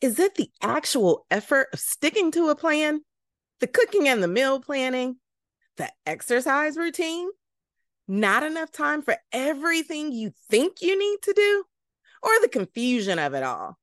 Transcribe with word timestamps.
Is 0.00 0.18
it 0.18 0.34
the 0.34 0.50
actual 0.62 1.26
effort 1.30 1.68
of 1.72 1.80
sticking 1.80 2.30
to 2.32 2.50
a 2.50 2.56
plan? 2.56 3.00
The 3.60 3.66
cooking 3.66 4.08
and 4.08 4.22
the 4.22 4.28
meal 4.28 4.60
planning? 4.60 5.16
The 5.76 5.90
exercise 6.04 6.76
routine? 6.76 7.28
Not 8.06 8.42
enough 8.42 8.70
time 8.70 9.02
for 9.02 9.16
everything 9.32 10.12
you 10.12 10.32
think 10.50 10.82
you 10.82 10.98
need 10.98 11.22
to 11.22 11.32
do? 11.32 11.64
Or 12.22 12.30
the 12.40 12.48
confusion 12.48 13.18
of 13.18 13.34
it 13.34 13.42
all? 13.42 13.78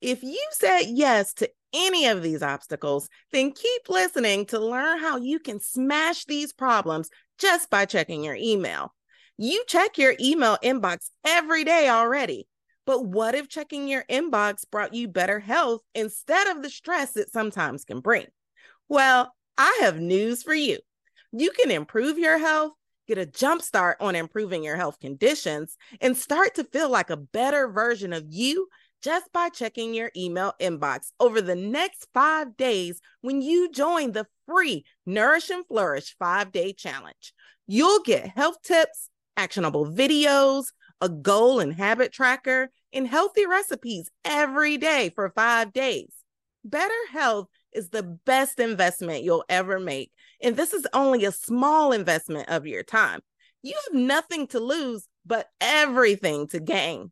If 0.00 0.22
you 0.24 0.44
said 0.50 0.82
yes 0.86 1.32
to 1.34 1.48
any 1.72 2.06
of 2.06 2.22
these 2.22 2.42
obstacles, 2.42 3.08
then 3.30 3.52
keep 3.52 3.88
listening 3.88 4.46
to 4.46 4.58
learn 4.58 4.98
how 4.98 5.16
you 5.16 5.38
can 5.38 5.60
smash 5.60 6.24
these 6.24 6.52
problems 6.52 7.08
just 7.38 7.70
by 7.70 7.84
checking 7.86 8.24
your 8.24 8.34
email. 8.34 8.92
You 9.38 9.64
check 9.66 9.96
your 9.96 10.14
email 10.20 10.58
inbox 10.62 11.08
every 11.24 11.64
day 11.64 11.88
already. 11.88 12.46
But 12.84 13.04
what 13.04 13.34
if 13.34 13.48
checking 13.48 13.86
your 13.88 14.04
inbox 14.10 14.68
brought 14.70 14.94
you 14.94 15.08
better 15.08 15.38
health 15.38 15.82
instead 15.94 16.48
of 16.48 16.62
the 16.62 16.70
stress 16.70 17.16
it 17.16 17.30
sometimes 17.30 17.84
can 17.84 18.00
bring? 18.00 18.26
Well, 18.88 19.32
I 19.56 19.78
have 19.82 20.00
news 20.00 20.42
for 20.42 20.54
you. 20.54 20.78
You 21.32 21.50
can 21.52 21.70
improve 21.70 22.18
your 22.18 22.38
health, 22.38 22.72
get 23.06 23.18
a 23.18 23.26
jump 23.26 23.62
start 23.62 23.96
on 24.00 24.16
improving 24.16 24.64
your 24.64 24.76
health 24.76 24.98
conditions, 25.00 25.76
and 26.00 26.16
start 26.16 26.56
to 26.56 26.64
feel 26.64 26.90
like 26.90 27.10
a 27.10 27.16
better 27.16 27.68
version 27.68 28.12
of 28.12 28.24
you 28.28 28.68
just 29.02 29.32
by 29.32 29.48
checking 29.48 29.94
your 29.94 30.10
email 30.16 30.54
inbox 30.60 31.10
over 31.18 31.40
the 31.40 31.56
next 31.56 32.06
five 32.14 32.56
days 32.56 33.00
when 33.20 33.42
you 33.42 33.70
join 33.70 34.12
the 34.12 34.26
free 34.46 34.84
Nourish 35.06 35.50
and 35.50 35.66
Flourish 35.66 36.14
five 36.18 36.52
day 36.52 36.72
challenge. 36.72 37.34
You'll 37.66 38.02
get 38.02 38.28
health 38.28 38.62
tips, 38.62 39.08
actionable 39.36 39.86
videos, 39.86 40.66
a 41.02 41.08
goal 41.08 41.58
and 41.58 41.74
habit 41.74 42.12
tracker, 42.12 42.70
and 42.92 43.08
healthy 43.08 43.44
recipes 43.44 44.08
every 44.24 44.78
day 44.78 45.10
for 45.14 45.28
five 45.30 45.72
days. 45.72 46.14
Better 46.64 46.94
health 47.10 47.48
is 47.72 47.88
the 47.88 48.04
best 48.04 48.60
investment 48.60 49.24
you'll 49.24 49.44
ever 49.48 49.80
make. 49.80 50.12
And 50.40 50.56
this 50.56 50.72
is 50.72 50.86
only 50.92 51.24
a 51.24 51.32
small 51.32 51.90
investment 51.90 52.48
of 52.48 52.66
your 52.66 52.84
time. 52.84 53.20
You 53.62 53.74
have 53.74 54.00
nothing 54.00 54.46
to 54.48 54.60
lose, 54.60 55.08
but 55.26 55.48
everything 55.60 56.46
to 56.48 56.60
gain. 56.60 57.10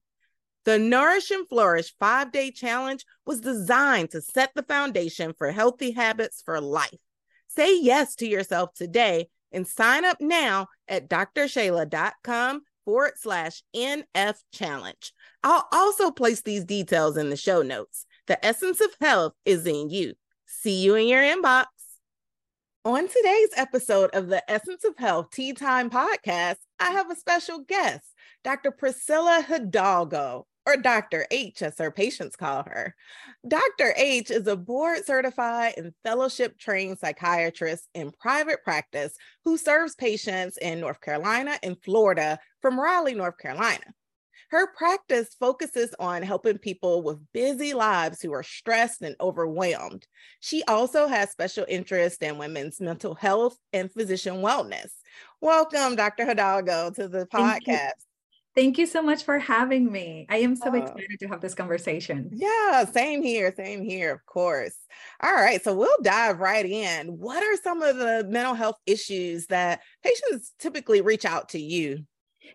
The 0.65 0.79
Nourish 0.79 1.33
and 1.33 1.49
Flourish 1.49 1.93
five 1.99 2.31
day 2.31 2.53
challenge 2.53 3.05
was 3.27 3.41
designed 3.41 4.11
to 4.11 4.21
set 4.21 4.53
the 4.55 4.63
foundation 4.63 5.33
for 5.37 5.51
healthy 5.51 5.91
habits 5.91 6.43
for 6.45 6.61
life. 6.61 7.01
Say 7.49 7.81
yes 7.81 8.15
to 8.17 8.29
yourself 8.29 8.75
today 8.75 9.29
and 9.51 9.67
sign 9.67 10.05
up 10.05 10.19
now 10.21 10.69
at 10.87 11.09
drshayla.com 11.09 12.63
forward 12.91 13.13
slash 13.17 13.63
NF 13.77 14.35
challenge. 14.53 15.13
I'll 15.45 15.69
also 15.73 16.11
place 16.11 16.43
these 16.43 16.65
details 16.65 17.17
in 17.17 17.31
the 17.31 17.37
show 17.37 17.63
notes. 17.63 18.05
The 18.27 18.45
essence 18.45 18.81
of 18.81 18.89
health 19.01 19.35
is 19.45 19.65
in 19.65 19.91
you. 19.91 20.15
See 20.47 20.83
you 20.83 20.97
in 20.97 21.07
your 21.07 21.23
inbox. 21.23 21.67
On 22.85 23.07
today's 23.07 23.51
episode 23.57 24.11
of 24.13 24.27
the 24.27 24.43
Essence 24.51 24.83
of 24.83 24.97
Health 24.97 25.29
Tea 25.33 25.53
Time 25.53 25.89
podcast, 25.89 26.57
I 26.81 26.91
have 26.91 27.09
a 27.13 27.15
special 27.15 27.61
guest, 27.61 28.05
Dr. 28.43 28.73
Priscilla 28.73 29.45
Hidalgo, 29.47 30.49
or 30.67 30.77
Dr. 30.77 31.27
H, 31.31 31.63
as 31.63 31.79
her 31.79 31.91
patients 31.91 32.37
call 32.37 32.65
her. 32.65 32.95
Dr. 33.47 33.95
H 33.97 34.31
is 34.31 34.47
a 34.47 34.57
board 34.57 35.05
certified 35.05 35.75
and 35.77 35.93
fellowship 36.03 36.59
trained 36.59 36.99
psychiatrist 36.99 37.89
in 37.95 38.13
private 38.21 38.63
practice 38.65 39.15
who 39.45 39.57
serves 39.57 39.95
patients 39.95 40.59
in 40.59 40.81
North 40.81 41.01
Carolina 41.01 41.59
and 41.63 41.77
Florida 41.83 42.39
from 42.61 42.79
Raleigh, 42.79 43.15
North 43.15 43.39
Carolina. 43.39 43.85
Her 44.51 44.67
practice 44.77 45.37
focuses 45.39 45.95
on 46.01 46.23
helping 46.23 46.59
people 46.59 47.03
with 47.03 47.21
busy 47.33 47.73
lives 47.73 48.21
who 48.21 48.33
are 48.33 48.43
stressed 48.43 49.01
and 49.01 49.15
overwhelmed. 49.21 50.09
She 50.41 50.65
also 50.65 51.07
has 51.07 51.31
special 51.31 51.65
interest 51.69 52.21
in 52.23 52.37
women's 52.37 52.81
mental 52.81 53.15
health 53.15 53.57
and 53.73 53.93
physician 53.93 54.37
wellness. 54.37 54.91
Welcome, 55.41 55.95
Dr. 55.95 56.27
Hidalgo, 56.27 56.91
to 56.91 57.07
the 57.07 57.27
podcast. 57.27 57.93
Thank 58.57 58.79
you 58.79 58.87
so 58.87 59.01
much 59.01 59.23
for 59.23 59.39
having 59.39 59.91
me. 59.91 60.27
I 60.29 60.39
am 60.39 60.57
so 60.57 60.71
oh. 60.73 60.75
excited 60.75 61.21
to 61.21 61.29
have 61.29 61.41
this 61.41 61.55
conversation. 61.55 62.31
Yeah, 62.33 62.85
same 62.85 63.23
here, 63.23 63.55
same 63.57 63.85
here, 63.85 64.13
of 64.13 64.27
course. 64.27 64.77
All 65.23 65.33
right, 65.33 65.63
so 65.63 65.73
we'll 65.73 66.03
dive 66.03 66.41
right 66.41 66.67
in. 66.67 67.19
What 67.19 67.45
are 67.45 67.57
some 67.63 67.83
of 67.83 67.97
the 67.97 68.27
mental 68.29 68.55
health 68.55 68.81
issues 68.87 69.47
that 69.47 69.81
patients 70.03 70.53
typically 70.59 71.01
reach 71.01 71.25
out 71.25 71.51
to 71.51 71.61
you? 71.61 72.05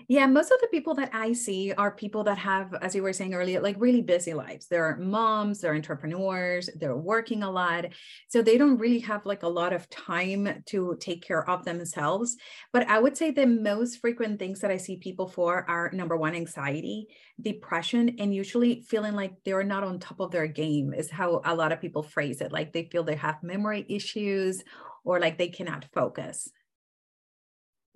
Yeah, 0.07 0.25
most 0.25 0.51
of 0.51 0.59
the 0.61 0.67
people 0.67 0.95
that 0.95 1.11
I 1.13 1.33
see 1.33 1.71
are 1.73 1.91
people 1.91 2.23
that 2.23 2.39
have, 2.39 2.73
as 2.81 2.95
you 2.95 3.03
were 3.03 3.13
saying 3.13 3.35
earlier, 3.35 3.61
like 3.61 3.75
really 3.79 4.01
busy 4.01 4.33
lives. 4.33 4.67
They're 4.67 4.97
moms, 4.97 5.61
they're 5.61 5.75
entrepreneurs, 5.75 6.69
they're 6.75 6.97
working 6.97 7.43
a 7.43 7.51
lot. 7.51 7.85
So 8.27 8.41
they 8.41 8.57
don't 8.57 8.79
really 8.79 8.99
have 8.99 9.25
like 9.25 9.43
a 9.43 9.47
lot 9.47 9.73
of 9.73 9.89
time 9.89 10.63
to 10.67 10.97
take 10.99 11.23
care 11.23 11.47
of 11.47 11.65
themselves. 11.65 12.35
But 12.73 12.87
I 12.87 12.99
would 12.99 13.15
say 13.15 13.29
the 13.29 13.45
most 13.45 13.99
frequent 13.99 14.39
things 14.39 14.59
that 14.61 14.71
I 14.71 14.77
see 14.77 14.97
people 14.97 15.27
for 15.27 15.69
are 15.69 15.91
number 15.93 16.17
one, 16.17 16.35
anxiety, 16.35 17.07
depression, 17.39 18.15
and 18.19 18.33
usually 18.33 18.81
feeling 18.81 19.13
like 19.13 19.33
they're 19.43 19.63
not 19.63 19.83
on 19.83 19.99
top 19.99 20.19
of 20.19 20.31
their 20.31 20.47
game, 20.47 20.93
is 20.93 21.11
how 21.11 21.41
a 21.45 21.55
lot 21.55 21.71
of 21.71 21.79
people 21.81 22.01
phrase 22.01 22.41
it. 22.41 22.51
Like 22.51 22.73
they 22.73 22.89
feel 22.91 23.03
they 23.03 23.15
have 23.15 23.43
memory 23.43 23.85
issues 23.87 24.63
or 25.03 25.19
like 25.19 25.37
they 25.37 25.49
cannot 25.49 25.85
focus. 25.93 26.49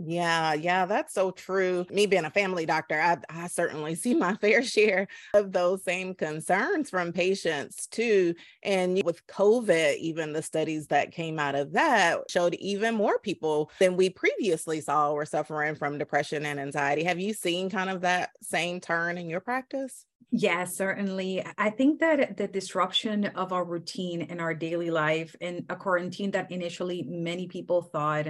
Yeah, 0.02 0.54
yeah, 0.54 0.86
that's 0.86 1.14
so 1.14 1.32
true. 1.32 1.86
Me 1.92 2.06
being 2.06 2.24
a 2.24 2.30
family 2.30 2.66
doctor, 2.66 3.00
I, 3.00 3.18
I 3.30 3.48
certainly 3.48 3.96
see 3.96 4.14
my 4.14 4.34
fair 4.36 4.64
share 4.64 5.08
of 5.34 5.52
those 5.52 5.84
same 5.84 6.14
concerns 6.14 6.90
from 6.90 7.12
patients 7.12 7.86
too. 7.88 8.34
And 8.64 9.02
with 9.04 9.28
COVID, 9.28 9.98
even 9.98 10.32
the 10.32 10.42
studies 10.42 10.88
that 10.88 11.12
came 11.12 11.38
out 11.38 11.56
of 11.56 11.74
that 11.74 12.32
showed 12.32 12.54
even 12.56 12.96
more 12.96 13.20
people 13.20 13.72
than 13.80 13.98
we 13.98 14.10
previously 14.10 14.80
saw 14.80 15.12
were 15.12 15.26
suffering 15.26 15.76
from 15.76 15.98
depression 15.98 16.46
and 16.46 16.62
anxiety. 16.62 17.04
Have 17.04 17.20
you 17.20 17.34
seen 17.34 17.70
kind 17.70 17.90
of 17.90 18.02
that 18.02 18.30
same 18.42 18.80
turn 18.80 19.18
in 19.18 19.30
your 19.30 19.42
practice? 19.42 20.06
Yes, 20.32 20.76
certainly. 20.76 21.44
I 21.58 21.72
think 21.72 22.00
that 22.02 22.38
the 22.38 22.48
disruption 22.48 23.26
of 23.26 23.52
our 23.52 23.66
routine 23.66 24.22
in 24.22 24.40
our 24.40 24.54
daily 24.54 24.92
life 24.92 25.36
in 25.42 25.66
a 25.70 25.76
quarantine 25.76 26.32
that 26.32 26.52
initially 26.52 27.02
many 27.02 27.48
people 27.48 27.82
thought 27.82 28.28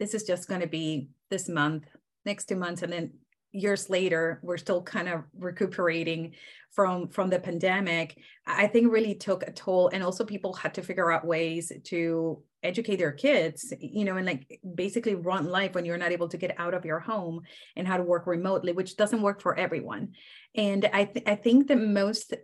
this 0.00 0.14
is 0.14 0.24
just 0.24 0.48
going 0.48 0.62
to 0.62 0.66
be 0.66 1.10
this 1.30 1.48
month, 1.48 1.84
next 2.24 2.46
two 2.46 2.56
months, 2.56 2.82
and 2.82 2.92
then 2.92 3.12
years 3.52 3.90
later 3.90 4.38
we're 4.42 4.56
still 4.56 4.80
kind 4.80 5.08
of 5.08 5.24
recuperating 5.36 6.32
from 6.72 7.08
from 7.08 7.30
the 7.30 7.38
pandemic. 7.38 8.16
I 8.46 8.66
think 8.66 8.92
really 8.92 9.14
took 9.14 9.42
a 9.42 9.52
toll 9.52 9.90
and 9.92 10.02
also 10.02 10.24
people 10.24 10.52
had 10.52 10.74
to 10.74 10.82
figure 10.82 11.10
out 11.10 11.26
ways 11.26 11.72
to 11.84 12.42
educate 12.62 12.96
their 12.96 13.12
kids 13.12 13.72
you 13.80 14.04
know 14.04 14.16
and 14.18 14.26
like 14.26 14.60
basically 14.74 15.14
run 15.14 15.46
life 15.46 15.74
when 15.74 15.84
you're 15.84 15.96
not 15.96 16.12
able 16.12 16.28
to 16.28 16.36
get 16.36 16.54
out 16.58 16.74
of 16.74 16.84
your 16.84 17.00
home 17.00 17.40
and 17.74 17.88
how 17.88 17.96
to 17.96 18.02
work 18.02 18.26
remotely 18.26 18.72
which 18.72 18.96
doesn't 18.96 19.22
work 19.22 19.40
for 19.40 19.58
everyone. 19.58 20.12
And 20.54 20.88
i 20.92 21.04
th- 21.04 21.26
i 21.26 21.34
think 21.34 21.66
the 21.66 21.76
most 21.76 22.34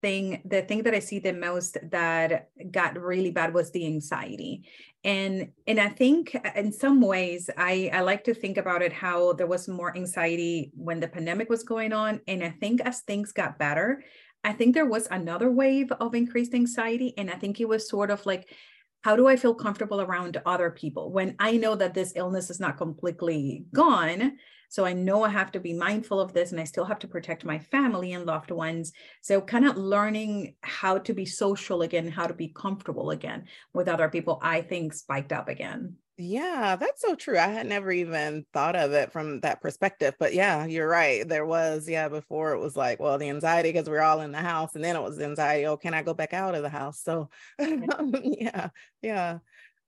thing 0.00 0.40
the 0.44 0.62
thing 0.62 0.82
that 0.82 0.94
i 0.94 0.98
see 0.98 1.18
the 1.18 1.32
most 1.32 1.76
that 1.90 2.50
got 2.70 2.98
really 2.98 3.30
bad 3.30 3.52
was 3.54 3.70
the 3.70 3.86
anxiety. 3.86 4.68
And 5.04 5.52
and 5.66 5.80
i 5.80 5.88
think 5.88 6.34
uh, 6.34 6.50
in 6.56 6.72
some 6.72 7.00
ways 7.00 7.50
i 7.56 7.90
i 7.92 8.00
like 8.00 8.24
to 8.24 8.34
think 8.34 8.56
about 8.58 8.82
it 8.82 8.92
how 8.92 9.32
there 9.32 9.46
was 9.46 9.68
more 9.68 9.96
anxiety 9.96 10.72
when 10.74 11.00
the 11.00 11.08
pandemic 11.08 11.48
was 11.48 11.62
going 11.62 11.92
on. 11.92 12.20
And 12.26 12.42
i 12.42 12.50
think 12.50 12.80
as 12.80 13.00
things 13.00 13.32
got 13.32 13.58
better 13.58 14.04
i 14.44 14.52
think 14.52 14.74
there 14.74 14.86
was 14.86 15.08
another 15.10 15.50
wave 15.50 15.90
of 15.92 16.14
increased 16.14 16.54
anxiety. 16.54 17.14
And 17.18 17.30
i 17.30 17.34
think 17.34 17.60
it 17.60 17.68
was 17.68 17.88
sort 17.88 18.10
of 18.10 18.24
like 18.26 18.54
how 19.02 19.14
do 19.16 19.28
i 19.28 19.36
feel 19.36 19.54
comfortable 19.54 20.00
around 20.00 20.40
other 20.46 20.70
people? 20.70 21.12
When 21.12 21.36
i 21.38 21.56
know 21.56 21.74
that 21.76 21.94
this 21.94 22.12
illness 22.16 22.50
is 22.50 22.60
not 22.60 22.76
completely 22.76 23.64
gone 23.72 24.38
so 24.68 24.84
I 24.84 24.92
know 24.92 25.24
I 25.24 25.30
have 25.30 25.52
to 25.52 25.60
be 25.60 25.72
mindful 25.72 26.20
of 26.20 26.32
this 26.32 26.52
and 26.52 26.60
I 26.60 26.64
still 26.64 26.84
have 26.84 26.98
to 27.00 27.08
protect 27.08 27.44
my 27.44 27.58
family 27.58 28.12
and 28.12 28.26
loved 28.26 28.50
ones. 28.50 28.92
So 29.22 29.40
kind 29.40 29.66
of 29.66 29.76
learning 29.76 30.54
how 30.62 30.98
to 30.98 31.14
be 31.14 31.24
social 31.26 31.82
again, 31.82 32.08
how 32.08 32.26
to 32.26 32.34
be 32.34 32.48
comfortable 32.48 33.10
again 33.10 33.44
with 33.72 33.88
other 33.88 34.08
people, 34.08 34.38
I 34.42 34.60
think 34.60 34.94
spiked 34.94 35.32
up 35.32 35.48
again. 35.48 35.96
Yeah, 36.20 36.74
that's 36.74 37.00
so 37.00 37.14
true. 37.14 37.38
I 37.38 37.46
had 37.46 37.68
never 37.68 37.92
even 37.92 38.44
thought 38.52 38.74
of 38.74 38.92
it 38.92 39.12
from 39.12 39.38
that 39.40 39.62
perspective. 39.62 40.14
But 40.18 40.34
yeah, 40.34 40.66
you're 40.66 40.88
right. 40.88 41.26
There 41.26 41.46
was, 41.46 41.88
yeah, 41.88 42.08
before 42.08 42.54
it 42.54 42.58
was 42.58 42.74
like, 42.76 42.98
well, 42.98 43.18
the 43.18 43.28
anxiety 43.28 43.70
because 43.70 43.88
we're 43.88 44.00
all 44.00 44.20
in 44.22 44.32
the 44.32 44.38
house. 44.38 44.74
And 44.74 44.82
then 44.82 44.96
it 44.96 45.02
was 45.02 45.20
anxiety, 45.20 45.66
oh, 45.66 45.76
can 45.76 45.94
I 45.94 46.02
go 46.02 46.14
back 46.14 46.34
out 46.34 46.56
of 46.56 46.62
the 46.62 46.68
house? 46.68 47.00
So 47.04 47.30
yeah, 47.60 48.70
yeah. 49.00 49.38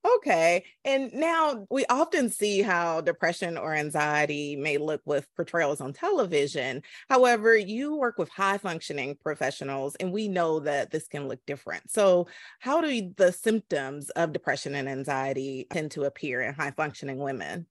Okay. 0.03 0.65
And 0.85 1.13
now 1.13 1.67
we 1.71 1.85
often 1.87 2.31
see 2.31 2.63
how 2.63 3.03
depression 3.03 3.59
or 3.59 3.75
anxiety 3.75 4.57
may 4.57 4.79
look 4.79 5.03
with 5.05 5.29
portrayals 5.37 5.83
on 5.83 5.93
television. 5.93 6.83
However, 7.11 7.55
you 7.55 7.97
work 7.97 8.17
with 8.19 8.31
high 8.31 8.57
functioning 8.57 9.19
professionals, 9.23 9.97
and 9.97 10.11
we 10.11 10.29
know 10.29 10.61
that 10.61 10.91
this 10.91 11.07
can 11.07 11.29
look 11.29 11.41
different. 11.47 11.91
So, 11.91 12.29
how 12.61 12.81
do 12.81 13.13
the 13.17 13.33
symptoms 13.33 14.09
of 14.11 14.33
depression 14.33 14.75
and 14.75 14.89
anxiety 14.89 15.67
tend 15.71 15.91
to 15.93 16.05
appear 16.05 16.41
in 16.41 16.55
high 16.55 16.73
functioning 16.73 17.19
women? 17.19 17.67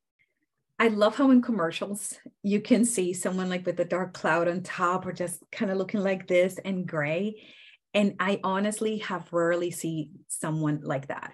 I 0.77 0.89
love 0.89 1.15
how 1.15 1.31
in 1.31 1.41
commercials 1.41 2.17
you 2.43 2.61
can 2.61 2.85
see 2.85 3.11
someone 3.13 3.49
like 3.49 3.65
with 3.65 3.79
a 3.79 3.85
dark 3.85 4.13
cloud 4.13 4.47
on 4.47 4.61
top 4.61 5.05
or 5.05 5.11
just 5.11 5.43
kind 5.51 5.71
of 5.71 5.77
looking 5.77 6.01
like 6.01 6.27
this 6.27 6.57
and 6.63 6.87
gray. 6.87 7.43
And 7.93 8.15
I 8.19 8.39
honestly 8.43 8.99
have 8.99 9.33
rarely 9.33 9.71
seen 9.71 10.19
someone 10.27 10.81
like 10.83 11.07
that 11.07 11.33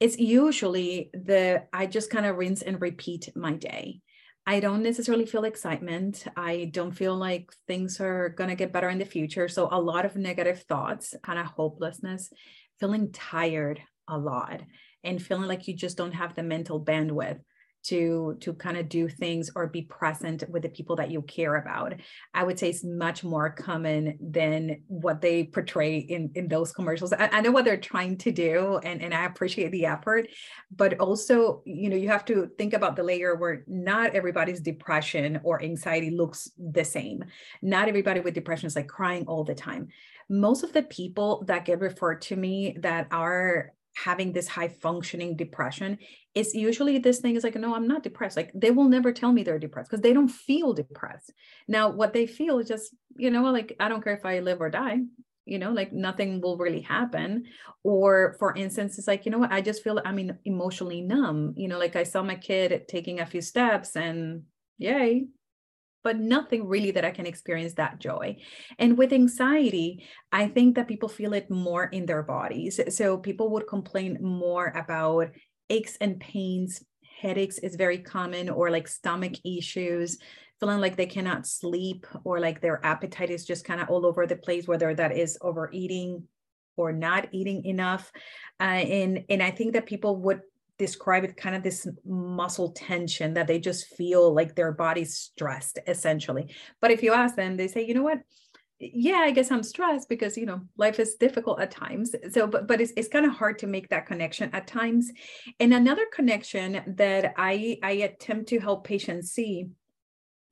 it's 0.00 0.18
usually 0.18 1.10
the 1.12 1.64
I 1.72 1.86
just 1.86 2.10
kind 2.10 2.26
of 2.26 2.36
rinse 2.36 2.62
and 2.62 2.80
repeat 2.80 3.30
my 3.34 3.52
day. 3.54 4.00
I 4.46 4.60
don't 4.60 4.82
necessarily 4.82 5.26
feel 5.26 5.44
excitement. 5.44 6.24
I 6.36 6.70
don't 6.72 6.92
feel 6.92 7.14
like 7.14 7.52
things 7.66 8.00
are 8.00 8.30
going 8.30 8.48
to 8.48 8.56
get 8.56 8.72
better 8.72 8.88
in 8.88 8.98
the 8.98 9.04
future. 9.04 9.46
So, 9.48 9.68
a 9.70 9.80
lot 9.80 10.06
of 10.06 10.16
negative 10.16 10.62
thoughts, 10.62 11.14
kind 11.22 11.38
of 11.38 11.46
hopelessness, 11.46 12.30
feeling 12.80 13.12
tired 13.12 13.82
a 14.08 14.16
lot, 14.16 14.62
and 15.04 15.22
feeling 15.22 15.48
like 15.48 15.68
you 15.68 15.74
just 15.74 15.98
don't 15.98 16.14
have 16.14 16.34
the 16.34 16.42
mental 16.42 16.82
bandwidth 16.82 17.40
to 17.88 18.36
to 18.40 18.52
kind 18.54 18.76
of 18.76 18.88
do 18.88 19.08
things 19.08 19.50
or 19.54 19.66
be 19.66 19.82
present 19.82 20.44
with 20.48 20.62
the 20.62 20.68
people 20.68 20.96
that 20.96 21.10
you 21.10 21.22
care 21.22 21.56
about. 21.56 21.94
I 22.34 22.44
would 22.44 22.58
say 22.58 22.70
it's 22.70 22.84
much 22.84 23.24
more 23.24 23.50
common 23.50 24.18
than 24.20 24.82
what 24.86 25.20
they 25.20 25.44
portray 25.44 25.98
in 25.98 26.30
in 26.34 26.48
those 26.48 26.72
commercials. 26.72 27.12
I, 27.12 27.28
I 27.32 27.40
know 27.40 27.50
what 27.50 27.64
they're 27.64 27.76
trying 27.76 28.18
to 28.18 28.32
do 28.32 28.78
and 28.82 29.02
and 29.02 29.14
i 29.14 29.24
appreciate 29.24 29.70
the 29.72 29.86
effort 29.86 30.28
but 30.74 30.98
also 30.98 31.62
you 31.64 31.88
know 31.88 31.96
you 31.96 32.08
have 32.08 32.24
to 32.24 32.48
think 32.58 32.74
about 32.74 32.96
the 32.96 33.02
layer 33.02 33.34
where 33.36 33.64
not 33.66 34.14
everybody's 34.14 34.60
depression 34.60 35.40
or 35.44 35.62
anxiety 35.62 36.10
looks 36.10 36.50
the 36.58 36.84
same. 36.84 37.24
Not 37.62 37.88
everybody 37.88 38.20
with 38.20 38.34
depression 38.34 38.66
is 38.66 38.76
like 38.76 38.88
crying 38.88 39.24
all 39.26 39.44
the 39.44 39.54
time. 39.54 39.88
Most 40.28 40.62
of 40.62 40.72
the 40.72 40.82
people 40.82 41.44
that 41.46 41.64
get 41.64 41.80
referred 41.80 42.22
to 42.22 42.36
me 42.36 42.76
that 42.80 43.08
are 43.10 43.72
having 44.04 44.32
this 44.32 44.48
high 44.48 44.68
functioning 44.68 45.36
depression 45.36 45.98
it's 46.38 46.54
usually 46.54 46.98
this 46.98 47.18
thing 47.18 47.34
is 47.34 47.42
like 47.42 47.56
no 47.56 47.74
i'm 47.74 47.88
not 47.88 48.04
depressed. 48.04 48.36
Like 48.36 48.52
they 48.54 48.70
will 48.70 48.88
never 48.88 49.12
tell 49.12 49.32
me 49.32 49.42
they're 49.42 49.58
depressed 49.58 49.90
because 49.90 50.02
they 50.02 50.12
don't 50.12 50.28
feel 50.28 50.72
depressed. 50.72 51.32
Now 51.66 51.90
what 51.90 52.12
they 52.12 52.26
feel 52.26 52.60
is 52.60 52.68
just 52.68 52.94
you 53.16 53.30
know 53.30 53.50
like 53.50 53.74
i 53.80 53.88
don't 53.88 54.02
care 54.02 54.14
if 54.14 54.24
i 54.24 54.38
live 54.38 54.60
or 54.60 54.70
die 54.70 54.98
you 55.46 55.58
know 55.58 55.72
like 55.72 55.92
nothing 55.92 56.40
will 56.40 56.56
really 56.56 56.80
happen. 56.80 57.44
Or 57.82 58.36
for 58.38 58.54
instance 58.54 58.98
it's 58.98 59.08
like 59.08 59.24
you 59.24 59.32
know 59.32 59.38
what? 59.38 59.52
I 59.52 59.60
just 59.60 59.82
feel 59.82 60.00
i 60.04 60.12
mean 60.12 60.38
emotionally 60.44 61.00
numb. 61.00 61.54
You 61.56 61.68
know 61.68 61.78
like 61.78 61.96
i 61.96 62.04
saw 62.04 62.22
my 62.22 62.36
kid 62.36 62.86
taking 62.88 63.18
a 63.18 63.26
few 63.26 63.40
steps 63.40 63.96
and 63.96 64.42
yay 64.78 65.26
but 66.08 66.18
nothing 66.18 66.66
really 66.66 66.92
that 66.92 67.04
I 67.04 67.10
can 67.10 67.26
experience 67.26 67.74
that 67.74 67.98
joy. 67.98 68.38
And 68.78 68.96
with 68.96 69.12
anxiety, 69.12 70.06
I 70.32 70.48
think 70.48 70.74
that 70.76 70.88
people 70.88 71.10
feel 71.10 71.34
it 71.34 71.50
more 71.50 71.84
in 71.84 72.06
their 72.06 72.22
bodies. 72.22 72.80
So 72.96 73.18
people 73.18 73.50
would 73.50 73.68
complain 73.68 74.16
more 74.22 74.68
about 74.74 75.28
aches 75.68 75.98
and 76.00 76.18
pains. 76.18 76.82
Headaches 77.20 77.58
is 77.58 77.76
very 77.76 77.98
common, 77.98 78.48
or 78.48 78.70
like 78.70 78.88
stomach 78.88 79.34
issues, 79.44 80.16
feeling 80.60 80.80
like 80.80 80.96
they 80.96 81.12
cannot 81.16 81.46
sleep, 81.46 82.06
or 82.24 82.40
like 82.40 82.62
their 82.62 82.80
appetite 82.82 83.28
is 83.28 83.44
just 83.44 83.66
kind 83.66 83.78
of 83.82 83.90
all 83.90 84.06
over 84.06 84.26
the 84.26 84.36
place, 84.36 84.66
whether 84.66 84.94
that 84.94 85.12
is 85.14 85.36
overeating 85.42 86.22
or 86.78 86.90
not 86.90 87.28
eating 87.32 87.66
enough. 87.66 88.10
Uh, 88.58 88.80
and 88.98 89.24
and 89.28 89.42
I 89.42 89.50
think 89.50 89.74
that 89.74 89.84
people 89.84 90.16
would 90.24 90.40
describe 90.78 91.24
it 91.24 91.36
kind 91.36 91.54
of 91.54 91.62
this 91.62 91.86
muscle 92.06 92.72
tension 92.72 93.34
that 93.34 93.46
they 93.46 93.58
just 93.58 93.86
feel 93.88 94.32
like 94.32 94.54
their 94.54 94.72
body's 94.72 95.16
stressed 95.16 95.78
essentially. 95.86 96.54
But 96.80 96.90
if 96.90 97.02
you 97.02 97.12
ask 97.12 97.36
them 97.36 97.56
they 97.56 97.68
say 97.68 97.84
you 97.84 97.94
know 97.94 98.02
what? 98.02 98.20
Yeah 98.80 99.24
i 99.24 99.32
guess 99.32 99.50
i'm 99.50 99.64
stressed 99.64 100.08
because 100.08 100.36
you 100.36 100.46
know 100.46 100.60
life 100.76 101.00
is 101.00 101.16
difficult 101.16 101.60
at 101.60 101.72
times. 101.72 102.14
So 102.30 102.46
but 102.46 102.68
but 102.68 102.80
it's, 102.80 102.92
it's 102.96 103.08
kind 103.08 103.26
of 103.26 103.32
hard 103.32 103.58
to 103.58 103.66
make 103.66 103.88
that 103.88 104.06
connection 104.06 104.50
at 104.52 104.66
times. 104.66 105.10
And 105.58 105.74
another 105.74 106.06
connection 106.12 106.94
that 106.96 107.34
i 107.36 107.78
i 107.82 107.90
attempt 107.90 108.48
to 108.50 108.60
help 108.60 108.84
patients 108.84 109.32
see 109.32 109.66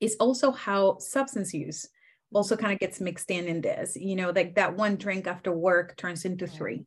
is 0.00 0.16
also 0.20 0.50
how 0.50 0.98
substance 0.98 1.54
use 1.54 1.88
also 2.32 2.54
mm-hmm. 2.54 2.62
kind 2.62 2.74
of 2.74 2.80
gets 2.80 3.00
mixed 3.00 3.30
in 3.30 3.46
in 3.46 3.60
this 3.60 3.96
you 3.96 4.16
know 4.16 4.30
like 4.30 4.54
that 4.54 4.76
one 4.76 4.96
drink 4.96 5.26
after 5.26 5.52
work 5.52 5.96
turns 5.96 6.24
into 6.24 6.46
three 6.46 6.84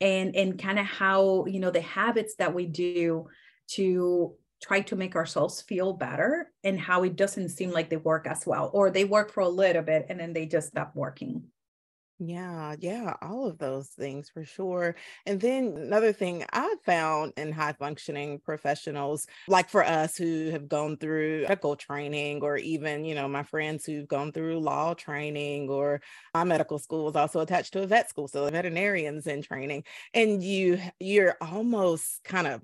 and 0.00 0.36
and 0.36 0.58
kind 0.58 0.78
of 0.78 0.86
how 0.86 1.46
you 1.46 1.60
know 1.60 1.70
the 1.70 1.80
habits 1.80 2.34
that 2.36 2.54
we 2.54 2.66
do 2.66 3.26
to 3.68 4.34
try 4.62 4.80
to 4.80 4.96
make 4.96 5.16
ourselves 5.16 5.60
feel 5.62 5.92
better 5.92 6.50
and 6.64 6.80
how 6.80 7.02
it 7.02 7.16
doesn't 7.16 7.50
seem 7.50 7.70
like 7.70 7.90
they 7.90 7.96
work 7.96 8.26
as 8.26 8.46
well 8.46 8.70
or 8.72 8.90
they 8.90 9.04
work 9.04 9.30
for 9.30 9.40
a 9.40 9.48
little 9.48 9.82
bit 9.82 10.06
and 10.08 10.18
then 10.18 10.32
they 10.32 10.46
just 10.46 10.68
stop 10.68 10.92
working 10.94 11.42
yeah, 12.18 12.74
yeah, 12.80 13.14
all 13.20 13.46
of 13.46 13.58
those 13.58 13.88
things 13.88 14.30
for 14.30 14.42
sure. 14.42 14.96
And 15.26 15.38
then 15.38 15.76
another 15.76 16.14
thing 16.14 16.44
I 16.50 16.76
found 16.82 17.34
in 17.36 17.52
high 17.52 17.74
functioning 17.74 18.40
professionals, 18.40 19.26
like 19.48 19.68
for 19.68 19.84
us 19.84 20.16
who 20.16 20.48
have 20.50 20.66
gone 20.66 20.96
through 20.96 21.42
medical 21.42 21.76
training, 21.76 22.42
or 22.42 22.56
even, 22.56 23.04
you 23.04 23.14
know, 23.14 23.28
my 23.28 23.42
friends 23.42 23.84
who've 23.84 24.08
gone 24.08 24.32
through 24.32 24.60
law 24.60 24.94
training, 24.94 25.68
or 25.68 26.00
my 26.32 26.44
medical 26.44 26.78
school 26.78 27.10
is 27.10 27.16
also 27.16 27.40
attached 27.40 27.74
to 27.74 27.82
a 27.82 27.86
vet 27.86 28.08
school, 28.08 28.28
so 28.28 28.46
the 28.46 28.50
veterinarians 28.50 29.26
in 29.26 29.42
training. 29.42 29.84
And 30.14 30.42
you 30.42 30.78
you're 30.98 31.36
almost 31.42 32.24
kind 32.24 32.46
of 32.46 32.62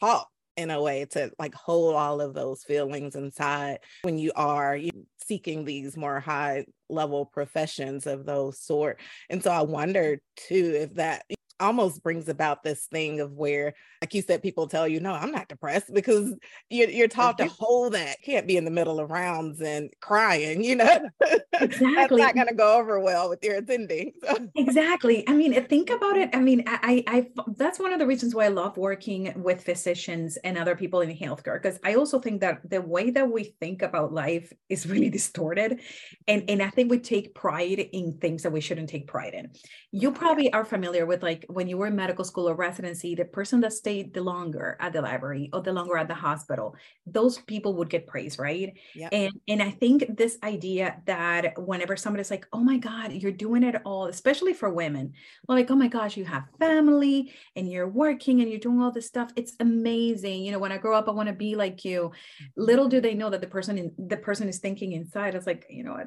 taught 0.00 0.28
in 0.56 0.70
a 0.70 0.80
way 0.82 1.06
to 1.10 1.30
like 1.38 1.54
hold 1.54 1.94
all 1.94 2.20
of 2.20 2.34
those 2.34 2.62
feelings 2.64 3.14
inside 3.14 3.78
when 4.02 4.18
you 4.18 4.32
are 4.36 4.78
seeking 5.24 5.64
these 5.64 5.96
more 5.96 6.20
high 6.20 6.64
level 6.88 7.26
professions 7.26 8.06
of 8.06 8.26
those 8.26 8.60
sort. 8.60 9.00
And 9.30 9.42
so 9.42 9.50
i 9.50 9.62
wonder 9.62 10.20
too 10.36 10.72
if 10.76 10.94
that 10.94 11.24
almost 11.62 12.02
brings 12.02 12.28
about 12.28 12.62
this 12.62 12.86
thing 12.86 13.20
of 13.20 13.32
where, 13.32 13.74
like 14.02 14.12
you 14.12 14.20
said, 14.20 14.42
people 14.42 14.66
tell 14.66 14.86
you, 14.86 15.00
no, 15.00 15.12
I'm 15.12 15.30
not 15.30 15.48
depressed 15.48 15.94
because 15.94 16.34
you're, 16.68 16.90
you're 16.90 17.08
taught 17.08 17.38
to 17.38 17.46
hold 17.46 17.94
that. 17.94 18.20
Can't 18.22 18.46
be 18.46 18.56
in 18.56 18.64
the 18.64 18.70
middle 18.70 19.00
of 19.00 19.10
rounds 19.10 19.62
and 19.62 19.90
crying, 20.00 20.62
you 20.62 20.76
know? 20.76 21.08
Exactly. 21.60 22.20
That's 22.20 22.34
not 22.34 22.34
going 22.34 22.48
to 22.48 22.54
go 22.54 22.78
over 22.78 22.98
well 22.98 23.28
with 23.28 23.44
your 23.44 23.56
attending. 23.56 24.12
So. 24.24 24.48
Exactly. 24.56 25.22
I 25.28 25.32
mean, 25.32 25.52
think 25.66 25.90
about 25.90 26.16
it. 26.16 26.30
Mm-hmm. 26.30 26.38
I 26.38 26.42
mean, 26.42 26.64
I, 26.66 27.04
I, 27.06 27.26
that's 27.56 27.78
one 27.78 27.92
of 27.92 27.98
the 27.98 28.06
reasons 28.06 28.34
why 28.34 28.46
I 28.46 28.48
love 28.48 28.76
working 28.76 29.32
with 29.36 29.62
physicians 29.62 30.38
and 30.38 30.58
other 30.58 30.74
people 30.74 31.02
in 31.02 31.16
healthcare, 31.16 31.62
because 31.62 31.78
I 31.84 31.94
also 31.94 32.18
think 32.18 32.40
that 32.40 32.68
the 32.68 32.80
way 32.80 33.10
that 33.10 33.30
we 33.30 33.54
think 33.60 33.82
about 33.82 34.12
life 34.12 34.52
is 34.68 34.86
really 34.86 35.10
distorted. 35.10 35.80
And, 36.26 36.48
and 36.48 36.62
I 36.62 36.70
think 36.70 36.90
we 36.90 36.98
take 36.98 37.34
pride 37.34 37.78
in 37.78 38.18
things 38.18 38.42
that 38.42 38.50
we 38.50 38.60
shouldn't 38.60 38.88
take 38.88 39.06
pride 39.06 39.34
in. 39.34 39.50
You 39.92 40.10
probably 40.10 40.52
are 40.52 40.64
familiar 40.64 41.06
with 41.06 41.22
like 41.22 41.44
when 41.52 41.68
you 41.68 41.76
were 41.76 41.86
in 41.86 41.96
medical 41.96 42.24
school 42.24 42.48
or 42.48 42.54
residency, 42.54 43.14
the 43.14 43.24
person 43.24 43.60
that 43.60 43.72
stayed 43.72 44.14
the 44.14 44.22
longer 44.22 44.76
at 44.80 44.92
the 44.92 45.02
library 45.02 45.50
or 45.52 45.60
the 45.60 45.72
longer 45.72 45.96
at 45.96 46.08
the 46.08 46.14
hospital, 46.14 46.74
those 47.06 47.38
people 47.38 47.74
would 47.74 47.90
get 47.90 48.06
praise, 48.06 48.38
right? 48.38 48.72
Yep. 48.94 49.10
And 49.12 49.32
and 49.48 49.62
I 49.62 49.70
think 49.70 50.16
this 50.16 50.38
idea 50.42 51.00
that 51.06 51.58
whenever 51.58 51.96
somebody's 51.96 52.30
like, 52.30 52.46
oh 52.52 52.60
my 52.60 52.78
God, 52.78 53.12
you're 53.12 53.32
doing 53.32 53.62
it 53.62 53.76
all, 53.84 54.06
especially 54.06 54.54
for 54.54 54.70
women, 54.70 55.12
well, 55.46 55.58
like, 55.58 55.70
oh 55.70 55.76
my 55.76 55.88
gosh, 55.88 56.16
you 56.16 56.24
have 56.24 56.44
family 56.58 57.32
and 57.56 57.70
you're 57.70 57.88
working 57.88 58.40
and 58.40 58.50
you're 58.50 58.60
doing 58.60 58.80
all 58.80 58.90
this 58.90 59.06
stuff. 59.06 59.30
It's 59.36 59.54
amazing. 59.60 60.44
You 60.44 60.52
know, 60.52 60.58
when 60.58 60.72
I 60.72 60.78
grow 60.78 60.96
up, 60.96 61.08
I 61.08 61.12
want 61.12 61.28
to 61.28 61.34
be 61.34 61.54
like 61.56 61.84
you. 61.84 62.10
Mm-hmm. 62.10 62.62
Little 62.62 62.88
do 62.88 63.00
they 63.00 63.14
know 63.14 63.30
that 63.30 63.40
the 63.40 63.46
person 63.46 63.78
in 63.78 63.92
the 63.98 64.16
person 64.16 64.48
is 64.48 64.58
thinking 64.58 64.92
inside, 64.92 65.34
it's 65.34 65.46
like, 65.46 65.66
you 65.68 65.84
know, 65.84 65.98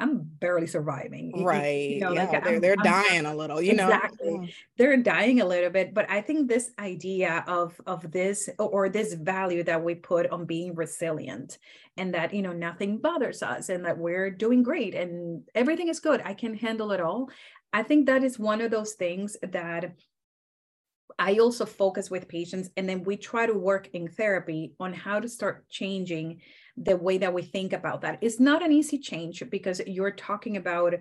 I'm 0.00 0.18
barely 0.40 0.66
surviving. 0.66 1.44
Right. 1.44 1.90
You 1.90 2.00
know, 2.00 2.12
yeah, 2.12 2.24
like 2.24 2.44
they're, 2.44 2.54
I'm, 2.54 2.60
they're 2.60 2.76
I'm, 2.78 2.84
dying 2.84 3.26
a 3.26 3.34
little, 3.34 3.60
you 3.60 3.72
exactly. 3.72 4.30
know. 4.30 4.34
Exactly. 4.36 4.54
They're 4.78 4.96
dying 4.96 5.40
a 5.40 5.46
little 5.46 5.70
bit. 5.70 5.92
But 5.92 6.10
I 6.10 6.22
think 6.22 6.48
this 6.48 6.70
idea 6.78 7.44
of 7.46 7.78
of 7.86 8.10
this 8.10 8.48
or 8.58 8.88
this 8.88 9.14
value 9.14 9.62
that 9.64 9.84
we 9.84 9.94
put 9.94 10.30
on 10.30 10.46
being 10.46 10.74
resilient 10.74 11.58
and 11.96 12.14
that, 12.14 12.32
you 12.32 12.42
know, 12.42 12.52
nothing 12.52 12.98
bothers 12.98 13.42
us 13.42 13.68
and 13.68 13.84
that 13.84 13.98
we're 13.98 14.30
doing 14.30 14.62
great 14.62 14.94
and 14.94 15.42
everything 15.54 15.88
is 15.88 16.00
good. 16.00 16.22
I 16.24 16.34
can 16.34 16.54
handle 16.54 16.92
it 16.92 17.00
all. 17.00 17.28
I 17.72 17.82
think 17.82 18.06
that 18.06 18.24
is 18.24 18.38
one 18.38 18.60
of 18.60 18.70
those 18.70 18.94
things 18.94 19.36
that 19.42 19.94
I 21.18 21.38
also 21.38 21.66
focus 21.66 22.10
with 22.10 22.28
patients 22.28 22.70
and 22.76 22.88
then 22.88 23.04
we 23.04 23.16
try 23.16 23.44
to 23.44 23.52
work 23.52 23.90
in 23.92 24.08
therapy 24.08 24.72
on 24.80 24.94
how 24.94 25.20
to 25.20 25.28
start 25.28 25.68
changing 25.68 26.40
the 26.80 26.96
way 26.96 27.18
that 27.18 27.32
we 27.32 27.42
think 27.42 27.72
about 27.72 28.00
that. 28.00 28.18
It's 28.20 28.40
not 28.40 28.64
an 28.64 28.72
easy 28.72 28.98
change 28.98 29.42
because 29.50 29.80
you're 29.86 30.10
talking 30.10 30.56
about 30.56 30.94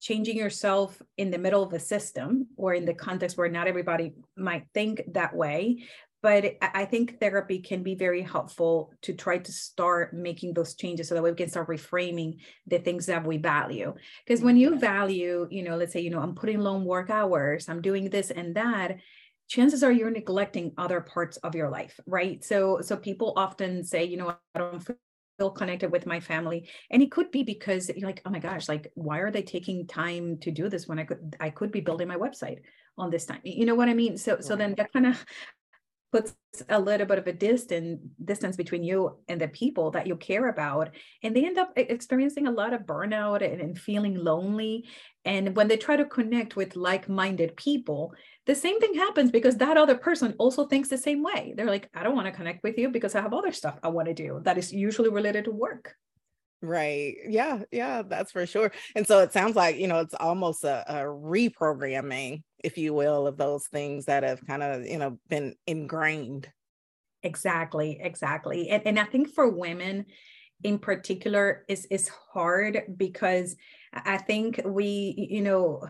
changing 0.00 0.36
yourself 0.36 1.00
in 1.16 1.30
the 1.30 1.38
middle 1.38 1.62
of 1.62 1.72
a 1.72 1.80
system 1.80 2.48
or 2.56 2.74
in 2.74 2.84
the 2.84 2.92
context 2.92 3.38
where 3.38 3.48
not 3.48 3.66
everybody 3.66 4.12
might 4.36 4.66
think 4.74 5.00
that 5.14 5.34
way 5.34 5.78
but 6.26 6.56
I 6.60 6.86
think 6.86 7.20
therapy 7.20 7.60
can 7.60 7.84
be 7.84 7.94
very 7.94 8.20
helpful 8.20 8.92
to 9.02 9.12
try 9.12 9.38
to 9.38 9.52
start 9.52 10.12
making 10.12 10.54
those 10.54 10.74
changes 10.74 11.06
so 11.06 11.14
that 11.14 11.22
we 11.22 11.32
can 11.34 11.48
start 11.48 11.68
reframing 11.68 12.38
the 12.66 12.78
things 12.78 13.06
that 13.06 13.24
we 13.24 13.36
value. 13.36 13.94
Because 14.26 14.42
when 14.42 14.56
you 14.56 14.76
value, 14.76 15.46
you 15.52 15.62
know, 15.62 15.76
let's 15.76 15.92
say, 15.92 16.00
you 16.00 16.10
know, 16.10 16.18
I'm 16.18 16.34
putting 16.34 16.58
long 16.58 16.84
work 16.84 17.10
hours, 17.10 17.68
I'm 17.68 17.80
doing 17.80 18.10
this 18.10 18.32
and 18.32 18.56
that, 18.56 18.96
chances 19.48 19.82
are 19.82 19.92
you're 19.92 20.10
neglecting 20.10 20.72
other 20.76 21.00
parts 21.00 21.36
of 21.38 21.54
your 21.54 21.70
life, 21.70 21.98
right? 22.06 22.44
So, 22.44 22.80
so 22.80 22.96
people 22.96 23.32
often 23.36 23.84
say, 23.84 24.04
you 24.04 24.16
know, 24.16 24.36
I 24.54 24.58
don't 24.58 24.86
feel 25.38 25.50
connected 25.50 25.92
with 25.92 26.06
my 26.06 26.18
family 26.18 26.68
and 26.90 27.02
it 27.02 27.10
could 27.12 27.30
be 27.30 27.42
because 27.42 27.90
you're 27.94 28.08
like 28.08 28.22
oh 28.24 28.30
my 28.30 28.38
gosh 28.38 28.70
like 28.70 28.90
why 28.94 29.18
are 29.18 29.30
they 29.30 29.42
taking 29.42 29.86
time 29.86 30.38
to 30.38 30.50
do 30.50 30.70
this 30.70 30.88
when 30.88 30.98
i 30.98 31.04
could 31.04 31.36
i 31.40 31.50
could 31.50 31.70
be 31.70 31.80
building 31.82 32.08
my 32.08 32.16
website 32.16 32.60
on 32.96 33.10
this 33.10 33.26
time? 33.26 33.40
You 33.44 33.66
know 33.66 33.74
what 33.74 33.90
i 33.90 33.94
mean? 33.94 34.16
So 34.16 34.40
so 34.40 34.56
then 34.56 34.74
that 34.76 34.92
kind 34.92 35.06
of 35.06 35.24
puts 36.12 36.34
a 36.68 36.80
little 36.80 37.06
bit 37.06 37.18
of 37.18 37.26
a 37.26 37.32
distance 37.32 38.00
distance 38.24 38.56
between 38.56 38.82
you 38.82 39.18
and 39.28 39.40
the 39.40 39.48
people 39.48 39.90
that 39.90 40.06
you 40.06 40.16
care 40.16 40.48
about 40.48 40.90
and 41.22 41.34
they 41.34 41.44
end 41.44 41.58
up 41.58 41.72
experiencing 41.76 42.46
a 42.46 42.50
lot 42.50 42.72
of 42.72 42.82
burnout 42.82 43.42
and, 43.42 43.60
and 43.60 43.78
feeling 43.78 44.14
lonely. 44.14 44.88
And 45.24 45.56
when 45.56 45.68
they 45.68 45.76
try 45.76 45.96
to 45.96 46.04
connect 46.04 46.56
with 46.56 46.76
like-minded 46.76 47.56
people 47.56 48.14
the 48.46 48.54
same 48.54 48.80
thing 48.80 48.94
happens 48.94 49.30
because 49.30 49.56
that 49.56 49.76
other 49.76 49.96
person 49.96 50.34
also 50.38 50.66
thinks 50.66 50.88
the 50.88 50.96
same 50.96 51.22
way. 51.22 51.52
They're 51.56 51.66
like 51.66 51.90
i 51.94 52.02
don't 52.02 52.14
want 52.14 52.26
to 52.26 52.32
connect 52.32 52.62
with 52.62 52.78
you 52.78 52.88
because 52.90 53.14
i 53.14 53.20
have 53.20 53.34
other 53.34 53.52
stuff 53.52 53.78
i 53.82 53.88
want 53.88 54.08
to 54.08 54.14
do 54.14 54.40
that 54.44 54.58
is 54.58 54.72
usually 54.72 55.10
related 55.10 55.44
to 55.44 55.50
work 55.50 55.94
Right. 56.66 57.14
Yeah. 57.28 57.62
Yeah. 57.70 58.02
That's 58.02 58.32
for 58.32 58.44
sure. 58.44 58.72
And 58.96 59.06
so 59.06 59.20
it 59.20 59.32
sounds 59.32 59.54
like, 59.54 59.76
you 59.76 59.86
know, 59.86 60.00
it's 60.00 60.14
almost 60.14 60.64
a, 60.64 60.84
a 60.88 61.04
reprogramming, 61.04 62.42
if 62.64 62.76
you 62.76 62.92
will, 62.92 63.28
of 63.28 63.36
those 63.36 63.68
things 63.68 64.06
that 64.06 64.24
have 64.24 64.44
kind 64.44 64.64
of, 64.64 64.84
you 64.84 64.98
know, 64.98 65.18
been 65.28 65.54
ingrained. 65.66 66.50
Exactly. 67.22 68.00
Exactly. 68.02 68.68
And, 68.70 68.82
and 68.84 68.98
I 68.98 69.04
think 69.04 69.32
for 69.32 69.48
women 69.48 70.06
in 70.64 70.78
particular 70.78 71.64
is 71.68 71.86
is 71.86 72.08
hard 72.08 72.82
because 72.96 73.54
I 73.92 74.16
think 74.16 74.60
we, 74.64 75.28
you 75.30 75.42
know, 75.42 75.86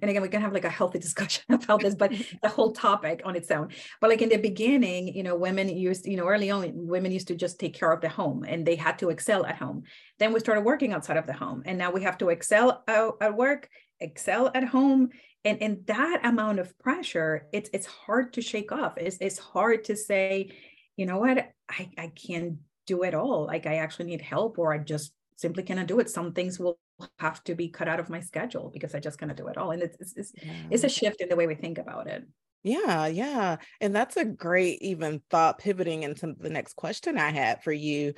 and 0.00 0.10
again 0.10 0.22
we 0.22 0.28
can 0.28 0.40
have 0.40 0.52
like 0.52 0.64
a 0.64 0.70
healthy 0.70 0.98
discussion 1.06 1.44
about 1.48 1.80
this 1.80 1.94
but 1.94 2.12
the 2.42 2.48
whole 2.48 2.72
topic 2.72 3.22
on 3.24 3.36
its 3.36 3.50
own. 3.50 3.68
But 4.00 4.10
like 4.10 4.22
in 4.22 4.28
the 4.28 4.36
beginning 4.36 5.08
you 5.08 5.22
know 5.22 5.36
women 5.36 5.68
used 5.68 6.06
you 6.06 6.16
know 6.16 6.26
early 6.26 6.50
on 6.50 6.72
women 6.74 7.12
used 7.12 7.28
to 7.28 7.34
just 7.34 7.58
take 7.58 7.74
care 7.74 7.92
of 7.92 8.00
the 8.00 8.08
home 8.08 8.44
and 8.46 8.66
they 8.66 8.76
had 8.76 8.98
to 9.00 9.10
excel 9.10 9.44
at 9.46 9.56
home. 9.56 9.84
Then 10.18 10.32
we 10.32 10.40
started 10.40 10.62
working 10.62 10.92
outside 10.92 11.16
of 11.16 11.26
the 11.26 11.32
home 11.32 11.62
and 11.66 11.78
now 11.78 11.90
we 11.90 12.02
have 12.02 12.18
to 12.18 12.28
excel 12.28 12.84
at 12.88 13.36
work 13.36 13.68
excel 14.00 14.50
at 14.54 14.64
home. 14.64 15.10
And 15.44 15.62
and 15.62 15.86
that 15.86 16.20
amount 16.24 16.58
of 16.58 16.78
pressure 16.78 17.46
it's 17.52 17.70
it's 17.72 17.86
hard 17.86 18.34
to 18.34 18.42
shake 18.42 18.72
off. 18.72 18.94
It's, 18.96 19.18
it's 19.20 19.38
hard 19.38 19.84
to 19.84 19.96
say 19.96 20.52
you 20.96 21.06
know 21.06 21.18
what? 21.18 21.38
I 21.68 21.90
i 21.96 22.08
can't 22.08 22.58
do 22.86 23.04
it 23.04 23.14
all. 23.14 23.46
Like 23.46 23.66
i 23.66 23.76
actually 23.76 24.06
need 24.06 24.20
help 24.20 24.58
or 24.58 24.74
i 24.74 24.78
just 24.78 25.12
simply 25.40 25.62
cannot 25.62 25.86
do 25.86 26.00
it 26.00 26.10
some 26.10 26.32
things 26.32 26.58
will 26.58 26.78
have 27.18 27.42
to 27.44 27.54
be 27.54 27.68
cut 27.68 27.88
out 27.88 28.00
of 28.00 28.10
my 28.10 28.20
schedule 28.20 28.70
because 28.72 28.94
I 28.94 29.00
just 29.00 29.18
cannot 29.18 29.36
do 29.36 29.48
it 29.48 29.56
all. 29.56 29.70
And 29.70 29.82
it's 29.82 30.12
it's, 30.16 30.32
yeah. 30.42 30.52
it's 30.70 30.84
a 30.84 30.88
shift 30.88 31.20
in 31.20 31.28
the 31.28 31.36
way 31.36 31.46
we 31.46 31.54
think 31.54 31.78
about 31.78 32.06
it. 32.06 32.26
Yeah, 32.62 33.06
yeah. 33.06 33.56
And 33.80 33.94
that's 33.94 34.18
a 34.18 34.24
great 34.24 34.82
even 34.82 35.22
thought 35.30 35.58
pivoting 35.58 36.02
into 36.02 36.34
the 36.38 36.50
next 36.50 36.76
question 36.76 37.16
I 37.16 37.30
had 37.30 37.62
for 37.62 37.72
you. 37.72 38.12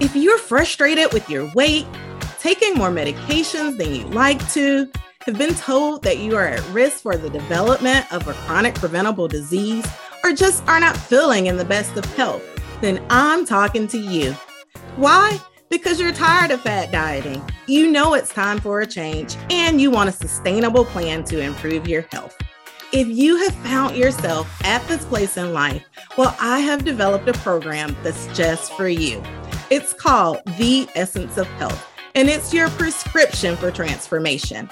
If 0.00 0.16
you're 0.16 0.38
frustrated 0.38 1.12
with 1.12 1.30
your 1.30 1.50
weight, 1.54 1.86
taking 2.40 2.74
more 2.74 2.90
medications 2.90 3.78
than 3.78 3.94
you'd 3.94 4.14
like 4.14 4.46
to, 4.52 4.90
have 5.26 5.38
been 5.38 5.54
told 5.54 6.02
that 6.02 6.18
you 6.18 6.34
are 6.34 6.48
at 6.48 6.68
risk 6.70 7.02
for 7.02 7.16
the 7.16 7.30
development 7.30 8.12
of 8.12 8.26
a 8.26 8.32
chronic 8.32 8.74
preventable 8.74 9.28
disease, 9.28 9.86
or 10.24 10.32
just 10.32 10.66
are 10.66 10.80
not 10.80 10.96
feeling 10.96 11.46
in 11.46 11.56
the 11.56 11.64
best 11.64 11.96
of 11.96 12.04
health, 12.16 12.42
then 12.80 13.04
I'm 13.08 13.46
talking 13.46 13.86
to 13.88 13.98
you. 13.98 14.32
Why? 14.96 15.40
Because 15.72 15.98
you're 15.98 16.12
tired 16.12 16.50
of 16.50 16.60
fat 16.60 16.92
dieting. 16.92 17.42
You 17.66 17.90
know 17.90 18.12
it's 18.12 18.28
time 18.28 18.60
for 18.60 18.82
a 18.82 18.86
change 18.86 19.36
and 19.50 19.80
you 19.80 19.90
want 19.90 20.10
a 20.10 20.12
sustainable 20.12 20.84
plan 20.84 21.24
to 21.24 21.40
improve 21.40 21.88
your 21.88 22.02
health. 22.12 22.36
If 22.92 23.08
you 23.08 23.38
have 23.38 23.54
found 23.54 23.96
yourself 23.96 24.46
at 24.66 24.86
this 24.86 25.02
place 25.06 25.38
in 25.38 25.54
life, 25.54 25.82
well, 26.18 26.36
I 26.38 26.58
have 26.58 26.84
developed 26.84 27.26
a 27.26 27.32
program 27.32 27.96
that's 28.02 28.26
just 28.36 28.74
for 28.74 28.86
you. 28.86 29.22
It's 29.70 29.94
called 29.94 30.42
The 30.58 30.86
Essence 30.94 31.38
of 31.38 31.46
Health, 31.52 31.88
and 32.14 32.28
it's 32.28 32.52
your 32.52 32.68
prescription 32.68 33.56
for 33.56 33.70
transformation. 33.70 34.68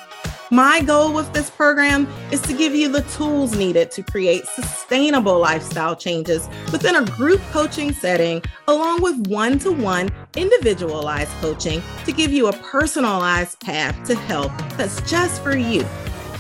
My 0.53 0.83
goal 0.83 1.13
with 1.13 1.33
this 1.33 1.49
program 1.49 2.09
is 2.33 2.41
to 2.43 2.53
give 2.53 2.75
you 2.75 2.91
the 2.91 3.03
tools 3.03 3.55
needed 3.55 3.93
to 3.93 4.03
create 4.03 4.45
sustainable 4.47 5.39
lifestyle 5.39 5.95
changes 5.95 6.49
within 6.73 6.97
a 6.97 7.05
group 7.05 7.41
coaching 7.53 7.93
setting, 7.93 8.43
along 8.67 9.01
with 9.01 9.29
one 9.29 9.61
to 9.61 9.71
one 9.71 10.09
individualized 10.37 11.31
coaching 11.41 11.81
to 12.05 12.11
give 12.11 12.33
you 12.33 12.49
a 12.49 12.53
personalized 12.53 13.61
path 13.61 14.05
to 14.09 14.17
health 14.17 14.51
that's 14.77 15.01
just 15.09 15.41
for 15.41 15.57
you. 15.57 15.87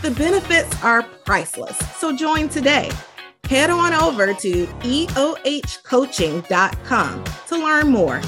The 0.03 0.11
benefits 0.11 0.83
are 0.83 1.05
priceless, 1.25 1.79
so 1.97 2.17
join 2.17 2.49
today. 2.49 2.91
Head 3.45 3.71
on 3.71 3.95
over 3.95 4.35
to 4.35 4.67
eohcoaching.com 4.67 7.25
to 7.47 7.57
learn 7.57 7.91
more. 7.91 8.21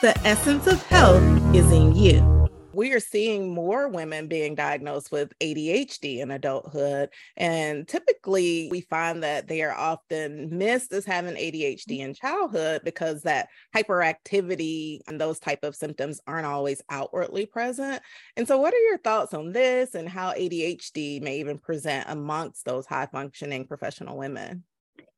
The 0.00 0.18
essence 0.24 0.66
of 0.66 0.82
health 0.84 1.22
is 1.54 1.70
in 1.72 1.94
you 1.94 2.35
we 2.76 2.92
are 2.92 3.00
seeing 3.00 3.54
more 3.54 3.88
women 3.88 4.28
being 4.28 4.54
diagnosed 4.54 5.10
with 5.10 5.32
ADHD 5.40 6.18
in 6.18 6.30
adulthood. 6.30 7.08
And 7.34 7.88
typically, 7.88 8.68
we 8.70 8.82
find 8.82 9.22
that 9.22 9.48
they 9.48 9.62
are 9.62 9.72
often 9.72 10.56
missed 10.56 10.92
as 10.92 11.06
having 11.06 11.36
ADHD 11.36 12.00
in 12.00 12.12
childhood 12.12 12.82
because 12.84 13.22
that 13.22 13.48
hyperactivity 13.74 15.00
and 15.08 15.18
those 15.18 15.38
type 15.38 15.64
of 15.64 15.74
symptoms 15.74 16.20
aren't 16.26 16.44
always 16.44 16.82
outwardly 16.90 17.46
present. 17.46 18.02
And 18.36 18.46
so, 18.46 18.58
what 18.58 18.74
are 18.74 18.84
your 18.84 18.98
thoughts 18.98 19.32
on 19.32 19.52
this 19.52 19.94
and 19.94 20.06
how 20.06 20.34
ADHD 20.34 21.22
may 21.22 21.40
even 21.40 21.56
present 21.56 22.04
amongst 22.10 22.66
those 22.66 22.84
high 22.84 23.06
functioning 23.06 23.66
professional 23.66 24.18
women? 24.18 24.64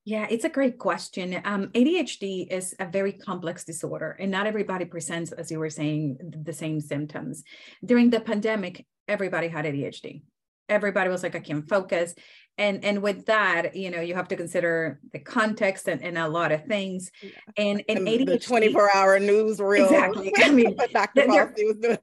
Yeah, 0.09 0.27
it's 0.31 0.47
a 0.47 0.49
great 0.49 0.79
question. 0.79 1.38
Um, 1.45 1.67
ADHD 1.75 2.50
is 2.50 2.75
a 2.79 2.87
very 2.87 3.12
complex 3.12 3.62
disorder, 3.62 4.17
and 4.19 4.31
not 4.31 4.47
everybody 4.47 4.87
presents, 4.87 5.33
as 5.33 5.50
you 5.50 5.59
were 5.59 5.69
saying, 5.69 6.17
the 6.47 6.55
same 6.55 6.81
symptoms. 6.81 7.45
During 7.85 8.09
the 8.09 8.21
pandemic, 8.21 8.87
everybody 9.07 9.49
had 9.49 9.67
ADHD 9.67 10.23
everybody 10.69 11.11
was 11.11 11.23
like 11.23 11.35
i 11.35 11.41
can't 11.41 11.69
focus. 11.69 12.15
And 12.59 12.85
and 12.85 13.03
with 13.03 13.27
that 13.27 13.77
you 13.77 13.89
know 13.89 14.01
you 14.01 14.17
have 14.17 14.27
to 14.29 14.37
consider 14.37 14.99
the 15.13 15.21
context 15.21 15.87
and, 15.87 16.03
and 16.03 16.19
a 16.19 16.27
lot 16.27 16.51
of 16.51 16.65
things. 16.65 17.13
And 17.57 17.85
and, 17.89 17.99
and 17.99 18.09
ADHD, 18.09 18.27
the 18.27 18.39
24 18.41 18.97
hour 18.97 19.21
news 19.21 19.61
reel. 19.61 19.85
Exactly. 19.85 20.33
I 20.39 20.51
mean 20.59 20.77
dr 20.93 21.27
was 21.27 21.77
doing 21.81 21.99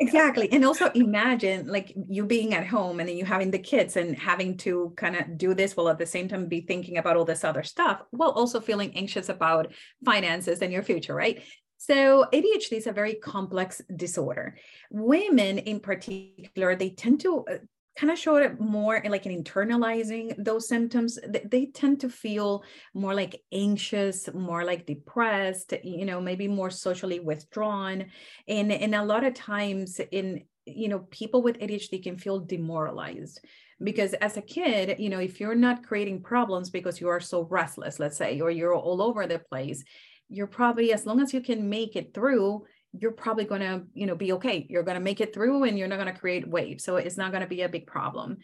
exactly. 0.00 0.50
And 0.50 0.64
also 0.64 0.90
imagine 0.92 1.66
like 1.66 1.92
you 2.08 2.24
being 2.24 2.54
at 2.54 2.66
home 2.66 3.00
and 3.00 3.08
then 3.08 3.18
you 3.18 3.26
having 3.26 3.50
the 3.50 3.58
kids 3.58 3.98
and 3.98 4.16
having 4.18 4.56
to 4.58 4.94
kind 4.96 5.14
of 5.14 5.36
do 5.36 5.52
this 5.52 5.76
while 5.76 5.90
at 5.90 5.98
the 5.98 6.06
same 6.06 6.26
time 6.26 6.48
be 6.48 6.62
thinking 6.62 6.96
about 6.96 7.18
all 7.18 7.26
this 7.26 7.44
other 7.44 7.62
stuff 7.62 8.00
while 8.10 8.30
also 8.30 8.60
feeling 8.60 8.96
anxious 8.96 9.28
about 9.28 9.74
finances 10.06 10.62
and 10.62 10.72
your 10.72 10.82
future 10.82 11.14
right? 11.14 11.42
So 11.78 12.26
ADHD 12.32 12.72
is 12.72 12.86
a 12.86 12.92
very 12.92 13.14
complex 13.14 13.80
disorder. 13.94 14.56
Women 14.90 15.58
in 15.58 15.80
particular, 15.80 16.74
they 16.74 16.90
tend 16.90 17.20
to 17.20 17.44
uh, 17.46 17.58
kind 17.98 18.12
of 18.12 18.18
showed 18.18 18.42
it 18.42 18.60
more 18.60 19.02
like 19.08 19.26
in 19.26 19.42
internalizing 19.42 20.32
those 20.44 20.68
symptoms 20.68 21.18
they, 21.26 21.44
they 21.50 21.66
tend 21.66 21.98
to 21.98 22.08
feel 22.08 22.62
more 22.94 23.12
like 23.12 23.42
anxious 23.50 24.32
more 24.32 24.64
like 24.64 24.86
depressed 24.86 25.74
you 25.82 26.04
know 26.04 26.20
maybe 26.20 26.46
more 26.46 26.70
socially 26.70 27.18
withdrawn. 27.18 28.06
And 28.46 28.70
and 28.70 28.94
a 28.94 29.04
lot 29.04 29.24
of 29.24 29.34
times 29.34 30.00
in 30.12 30.44
you 30.64 30.88
know 30.88 31.00
people 31.10 31.42
with 31.42 31.58
adhd 31.58 32.02
can 32.04 32.16
feel 32.16 32.38
demoralized 32.38 33.40
because 33.82 34.12
as 34.14 34.36
a 34.36 34.42
kid 34.42 34.96
you 35.00 35.08
know 35.08 35.18
if 35.18 35.40
you're 35.40 35.54
not 35.66 35.86
creating 35.88 36.22
problems 36.22 36.70
because 36.70 37.00
you 37.00 37.08
are 37.08 37.20
so 37.20 37.48
restless 37.50 37.98
let's 37.98 38.18
say 38.18 38.38
or 38.40 38.50
you're 38.50 38.74
all 38.74 39.02
over 39.02 39.26
the 39.26 39.38
place 39.38 39.82
you're 40.28 40.46
probably 40.46 40.92
as 40.92 41.06
long 41.06 41.20
as 41.20 41.32
you 41.32 41.40
can 41.40 41.70
make 41.70 41.96
it 41.96 42.12
through 42.12 42.64
you're 42.92 43.12
probably 43.12 43.44
going 43.44 43.60
to 43.60 43.82
you 43.94 44.06
know 44.06 44.14
be 44.14 44.32
okay. 44.32 44.66
You're 44.68 44.82
going 44.82 44.96
to 44.96 45.04
make 45.04 45.20
it 45.20 45.34
through 45.34 45.64
and 45.64 45.78
you're 45.78 45.88
not 45.88 45.98
going 45.98 46.12
to 46.12 46.18
create 46.18 46.48
waves. 46.48 46.84
So 46.84 46.96
it's 46.96 47.16
not 47.16 47.30
going 47.30 47.42
to 47.42 47.48
be 47.48 47.62
a 47.62 47.68
big 47.68 47.86
problem. 47.86 48.38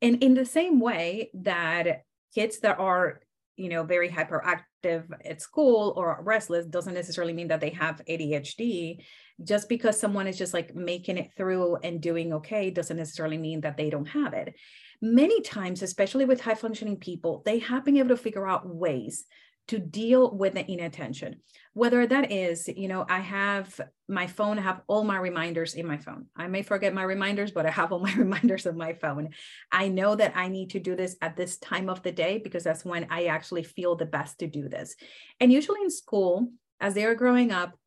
And 0.00 0.22
in 0.22 0.34
the 0.34 0.46
same 0.46 0.80
way 0.80 1.30
that 1.34 2.02
kids 2.34 2.60
that 2.60 2.78
are 2.78 3.20
you 3.56 3.68
know 3.68 3.84
very 3.84 4.08
hyperactive 4.08 5.04
at 5.24 5.42
school 5.42 5.92
or 5.96 6.18
restless 6.22 6.66
doesn't 6.66 6.94
necessarily 6.94 7.32
mean 7.32 7.48
that 7.48 7.60
they 7.60 7.70
have 7.70 8.02
ADHD 8.08 9.04
just 9.42 9.68
because 9.68 9.98
someone 9.98 10.26
is 10.26 10.38
just 10.38 10.54
like 10.54 10.74
making 10.74 11.18
it 11.18 11.32
through 11.36 11.76
and 11.76 12.00
doing 12.00 12.32
okay 12.32 12.70
doesn't 12.70 12.96
necessarily 12.96 13.38
mean 13.38 13.60
that 13.62 13.76
they 13.76 13.90
don't 13.90 14.06
have 14.06 14.32
it. 14.32 14.54
Many 15.00 15.42
times 15.42 15.82
especially 15.82 16.24
with 16.24 16.40
high 16.40 16.54
functioning 16.54 16.96
people 16.96 17.42
they 17.44 17.58
have 17.58 17.84
been 17.84 17.98
able 17.98 18.10
to 18.10 18.16
figure 18.16 18.46
out 18.46 18.66
ways 18.66 19.24
to 19.68 19.78
deal 19.78 20.30
with 20.34 20.54
the 20.54 20.70
inattention. 20.70 21.36
Whether 21.74 22.06
that 22.06 22.30
is 22.30 22.68
you 22.68 22.88
know 22.88 23.06
i 23.08 23.20
have 23.20 23.80
my 24.08 24.26
phone 24.26 24.58
I 24.58 24.62
have 24.62 24.82
all 24.86 25.04
my 25.04 25.18
reminders 25.18 25.74
in 25.74 25.86
my 25.86 25.96
phone. 25.96 26.26
I 26.36 26.46
may 26.48 26.62
forget 26.62 26.94
my 26.94 27.02
reminders 27.02 27.50
but 27.50 27.66
i 27.66 27.70
have 27.70 27.92
all 27.92 27.98
my 28.08 28.14
reminders 28.14 28.66
on 28.66 28.76
my 28.76 28.92
phone. 28.94 29.30
I 29.70 29.88
know 29.88 30.14
that 30.16 30.36
i 30.36 30.48
need 30.48 30.70
to 30.70 30.80
do 30.80 30.96
this 30.96 31.16
at 31.22 31.36
this 31.36 31.58
time 31.58 31.88
of 31.88 32.02
the 32.02 32.12
day 32.12 32.38
because 32.38 32.64
that's 32.64 32.84
when 32.84 33.06
i 33.10 33.26
actually 33.26 33.62
feel 33.62 33.96
the 33.96 34.06
best 34.06 34.38
to 34.40 34.46
do 34.46 34.68
this. 34.68 34.96
And 35.40 35.52
usually 35.52 35.80
in 35.82 35.90
school 35.90 36.48
as 36.80 36.94
they 36.94 37.04
are 37.04 37.14
growing 37.14 37.52
up 37.52 37.78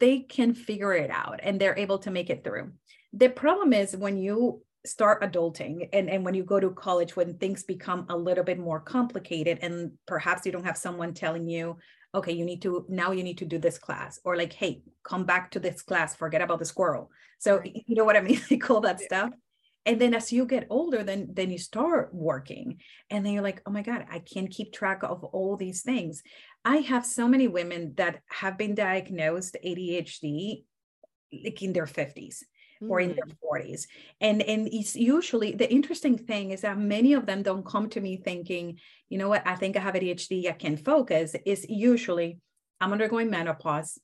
they 0.00 0.18
can 0.18 0.52
figure 0.52 0.92
it 0.92 1.10
out 1.10 1.38
and 1.44 1.60
they're 1.60 1.78
able 1.78 1.98
to 1.98 2.10
make 2.10 2.28
it 2.28 2.42
through. 2.42 2.72
The 3.12 3.28
problem 3.28 3.72
is 3.72 3.96
when 3.96 4.16
you 4.16 4.64
start 4.84 5.22
adulting 5.22 5.88
and, 5.92 6.10
and 6.10 6.24
when 6.24 6.34
you 6.34 6.42
go 6.42 6.58
to 6.58 6.70
college 6.70 7.14
when 7.14 7.38
things 7.38 7.62
become 7.62 8.04
a 8.08 8.16
little 8.16 8.42
bit 8.42 8.58
more 8.58 8.80
complicated 8.80 9.58
and 9.62 9.92
perhaps 10.06 10.44
you 10.44 10.50
don't 10.50 10.64
have 10.64 10.76
someone 10.76 11.14
telling 11.14 11.48
you 11.48 11.76
okay 12.14 12.32
you 12.32 12.44
need 12.44 12.60
to 12.60 12.84
now 12.88 13.12
you 13.12 13.22
need 13.22 13.38
to 13.38 13.44
do 13.44 13.58
this 13.58 13.78
class 13.78 14.18
or 14.24 14.36
like 14.36 14.52
hey 14.52 14.82
come 15.04 15.24
back 15.24 15.50
to 15.52 15.60
this 15.60 15.82
class 15.82 16.16
forget 16.16 16.42
about 16.42 16.58
the 16.58 16.64
squirrel. 16.64 17.10
So 17.38 17.60
you 17.64 17.94
know 17.94 18.04
what 18.04 18.16
i 18.16 18.20
mean? 18.20 18.40
Like 18.50 18.70
all 18.70 18.80
that 18.80 18.98
yeah. 19.00 19.06
stuff. 19.06 19.30
And 19.86 20.00
then 20.00 20.14
as 20.14 20.32
you 20.32 20.46
get 20.46 20.66
older 20.68 21.04
then 21.04 21.28
then 21.32 21.50
you 21.50 21.58
start 21.58 22.12
working 22.12 22.78
and 23.08 23.24
then 23.24 23.34
you're 23.34 23.42
like 23.42 23.62
oh 23.66 23.70
my 23.70 23.82
god 23.82 24.06
i 24.10 24.18
can't 24.18 24.50
keep 24.50 24.72
track 24.72 25.04
of 25.04 25.22
all 25.22 25.56
these 25.56 25.82
things. 25.82 26.22
I 26.64 26.78
have 26.78 27.06
so 27.06 27.28
many 27.28 27.46
women 27.46 27.94
that 27.96 28.20
have 28.28 28.58
been 28.58 28.74
diagnosed 28.74 29.56
adhd 29.64 30.64
like 31.44 31.62
in 31.62 31.72
their 31.72 31.86
50s 31.86 32.42
or 32.88 33.00
in 33.00 33.14
their 33.14 33.26
40s 33.44 33.82
mm. 33.82 33.86
and 34.20 34.42
and 34.42 34.68
it's 34.72 34.96
usually 34.96 35.52
the 35.52 35.70
interesting 35.70 36.16
thing 36.18 36.50
is 36.50 36.62
that 36.62 36.78
many 36.78 37.12
of 37.12 37.26
them 37.26 37.42
don't 37.42 37.64
come 37.64 37.88
to 37.88 38.00
me 38.00 38.16
thinking 38.16 38.78
you 39.08 39.18
know 39.18 39.28
what 39.28 39.46
i 39.46 39.54
think 39.54 39.76
i 39.76 39.80
have 39.80 39.94
adhd 39.94 40.48
i 40.48 40.52
can 40.52 40.76
focus 40.76 41.36
is 41.44 41.66
usually 41.68 42.38
i'm 42.80 42.92
undergoing 42.92 43.30
menopause 43.30 43.98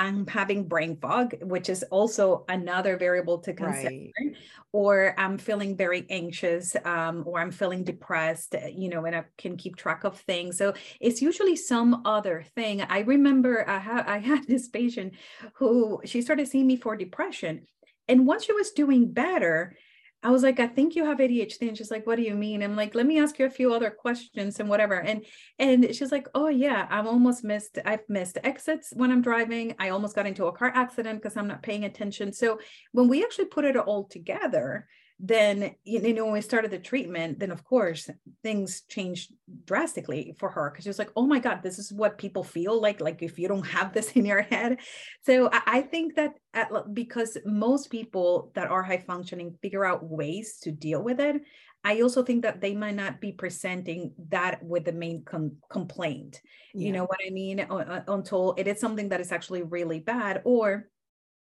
I'm 0.00 0.26
having 0.26 0.66
brain 0.66 0.96
fog, 0.96 1.34
which 1.42 1.68
is 1.68 1.82
also 1.90 2.46
another 2.48 2.96
variable 2.96 3.38
to 3.40 3.52
consider, 3.52 3.90
right. 3.90 4.36
or 4.72 5.14
I'm 5.18 5.36
feeling 5.36 5.76
very 5.76 6.06
anxious, 6.08 6.74
um, 6.86 7.24
or 7.26 7.38
I'm 7.38 7.50
feeling 7.50 7.84
depressed, 7.84 8.54
you 8.72 8.88
know, 8.88 9.04
and 9.04 9.14
I 9.14 9.24
can 9.36 9.58
keep 9.58 9.76
track 9.76 10.04
of 10.04 10.18
things. 10.18 10.56
So 10.56 10.72
it's 11.00 11.20
usually 11.20 11.54
some 11.54 12.00
other 12.06 12.46
thing. 12.54 12.80
I 12.80 13.00
remember 13.00 13.68
I, 13.68 13.78
ha- 13.78 14.04
I 14.06 14.18
had 14.18 14.46
this 14.46 14.68
patient 14.68 15.12
who 15.54 16.00
she 16.06 16.22
started 16.22 16.48
seeing 16.48 16.66
me 16.66 16.76
for 16.76 16.96
depression, 16.96 17.66
and 18.10 18.26
once 18.26 18.44
she 18.44 18.52
was 18.52 18.72
doing 18.72 19.12
better, 19.12 19.76
I 20.22 20.30
was 20.30 20.42
like, 20.42 20.60
I 20.60 20.66
think 20.66 20.94
you 20.94 21.06
have 21.06 21.18
ADHD. 21.18 21.68
And 21.68 21.78
she's 21.78 21.90
like, 21.90 22.06
what 22.06 22.16
do 22.16 22.22
you 22.22 22.34
mean? 22.34 22.62
I'm 22.62 22.76
like, 22.76 22.94
let 22.94 23.06
me 23.06 23.18
ask 23.18 23.38
you 23.38 23.46
a 23.46 23.50
few 23.50 23.72
other 23.72 23.90
questions 23.90 24.60
and 24.60 24.68
whatever. 24.68 25.00
And 25.00 25.24
and 25.58 25.94
she's 25.94 26.12
like, 26.12 26.28
oh 26.34 26.48
yeah, 26.48 26.86
I've 26.90 27.06
almost 27.06 27.42
missed, 27.42 27.78
I've 27.86 28.06
missed 28.08 28.36
exits 28.44 28.92
when 28.94 29.10
I'm 29.10 29.22
driving. 29.22 29.74
I 29.78 29.90
almost 29.90 30.14
got 30.14 30.26
into 30.26 30.46
a 30.46 30.52
car 30.52 30.70
accident 30.74 31.22
because 31.22 31.36
I'm 31.38 31.48
not 31.48 31.62
paying 31.62 31.84
attention. 31.84 32.32
So 32.32 32.58
when 32.92 33.08
we 33.08 33.22
actually 33.22 33.46
put 33.46 33.64
it 33.64 33.76
all 33.76 34.04
together, 34.04 34.86
then 35.22 35.74
you 35.84 36.14
know 36.14 36.24
when 36.24 36.32
we 36.32 36.40
started 36.40 36.70
the 36.70 36.78
treatment 36.78 37.38
then 37.38 37.50
of 37.50 37.62
course 37.62 38.08
things 38.42 38.82
changed 38.88 39.32
drastically 39.66 40.34
for 40.38 40.50
her 40.50 40.70
because 40.70 40.84
she 40.84 40.88
was 40.88 40.98
like 40.98 41.10
oh 41.14 41.26
my 41.26 41.38
god 41.38 41.62
this 41.62 41.78
is 41.78 41.92
what 41.92 42.16
people 42.16 42.42
feel 42.42 42.80
like 42.80 43.00
like 43.00 43.22
if 43.22 43.38
you 43.38 43.46
don't 43.46 43.66
have 43.66 43.92
this 43.92 44.12
in 44.12 44.24
your 44.24 44.42
head. 44.42 44.78
So 45.26 45.50
i, 45.52 45.60
I 45.66 45.80
think 45.82 46.16
that 46.16 46.32
at, 46.54 46.70
because 46.94 47.36
most 47.44 47.90
people 47.90 48.50
that 48.54 48.70
are 48.70 48.82
high 48.82 49.04
functioning 49.06 49.58
figure 49.60 49.84
out 49.84 50.02
ways 50.02 50.58
to 50.62 50.72
deal 50.72 51.02
with 51.02 51.20
it 51.20 51.42
i 51.84 52.00
also 52.00 52.22
think 52.22 52.42
that 52.42 52.60
they 52.62 52.74
might 52.74 52.96
not 52.96 53.20
be 53.20 53.32
presenting 53.32 54.14
that 54.30 54.62
with 54.62 54.84
the 54.84 54.92
main 54.92 55.22
com- 55.24 55.56
complaint. 55.70 56.40
Yeah. 56.72 56.86
you 56.86 56.92
know 56.92 57.04
what 57.04 57.18
i 57.26 57.30
mean? 57.30 57.66
Until 58.08 58.54
it 58.56 58.66
is 58.66 58.80
something 58.80 59.10
that 59.10 59.20
is 59.20 59.32
actually 59.32 59.62
really 59.62 60.00
bad 60.00 60.40
or 60.44 60.88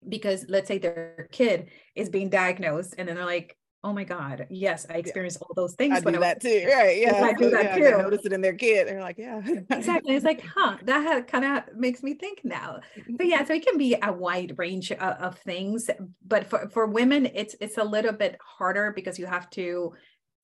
because 0.09 0.47
let's 0.49 0.69
say 0.69 0.79
their 0.79 1.29
kid 1.33 1.71
is 1.95 2.09
being 2.09 2.29
diagnosed 2.29 2.95
and 2.99 3.09
then 3.09 3.17
they're 3.17 3.25
like 3.25 3.57
oh 3.85 3.93
my 3.93 4.05
god 4.05 4.47
yes 4.51 4.85
i 4.91 4.95
experienced 4.95 5.39
all 5.41 5.55
those 5.55 5.75
things 5.75 5.97
i 5.97 6.01
do 6.01 6.19
that 6.19 6.41
too. 6.41 6.67
right 6.75 6.99
yeah. 6.99 7.23
I 7.23 7.33
do 7.35 7.51
that 7.51 7.79
yeah, 7.79 7.91
too. 7.91 8.03
notice 8.03 8.25
it 8.25 8.33
in 8.33 8.41
their 8.41 8.55
kid 8.55 8.89
they're 8.89 9.01
like 9.01 9.17
yeah. 9.17 9.41
Exactly 9.71 10.17
it's 10.17 10.25
like 10.25 10.43
huh 10.45 10.77
that 10.83 11.29
kind 11.29 11.45
of 11.45 11.77
makes 11.77 12.03
me 12.03 12.15
think 12.15 12.41
now. 12.43 12.81
Mm-hmm. 12.99 13.17
But 13.17 13.27
yeah 13.27 13.45
so 13.45 13.55
it 13.55 13.65
can 13.65 13.79
be 13.79 13.97
a 14.03 14.13
wide 14.13 14.55
range 14.57 14.91
of, 14.91 14.99
of 15.01 15.39
things 15.39 15.89
but 16.27 16.47
for, 16.47 16.69
for 16.71 16.87
women 16.87 17.27
it's 17.27 17.55
it's 17.61 17.79
a 17.79 17.85
little 17.85 18.13
bit 18.13 18.39
harder 18.43 18.93
because 18.95 19.19
you 19.19 19.27
have 19.27 19.49
to 19.51 19.93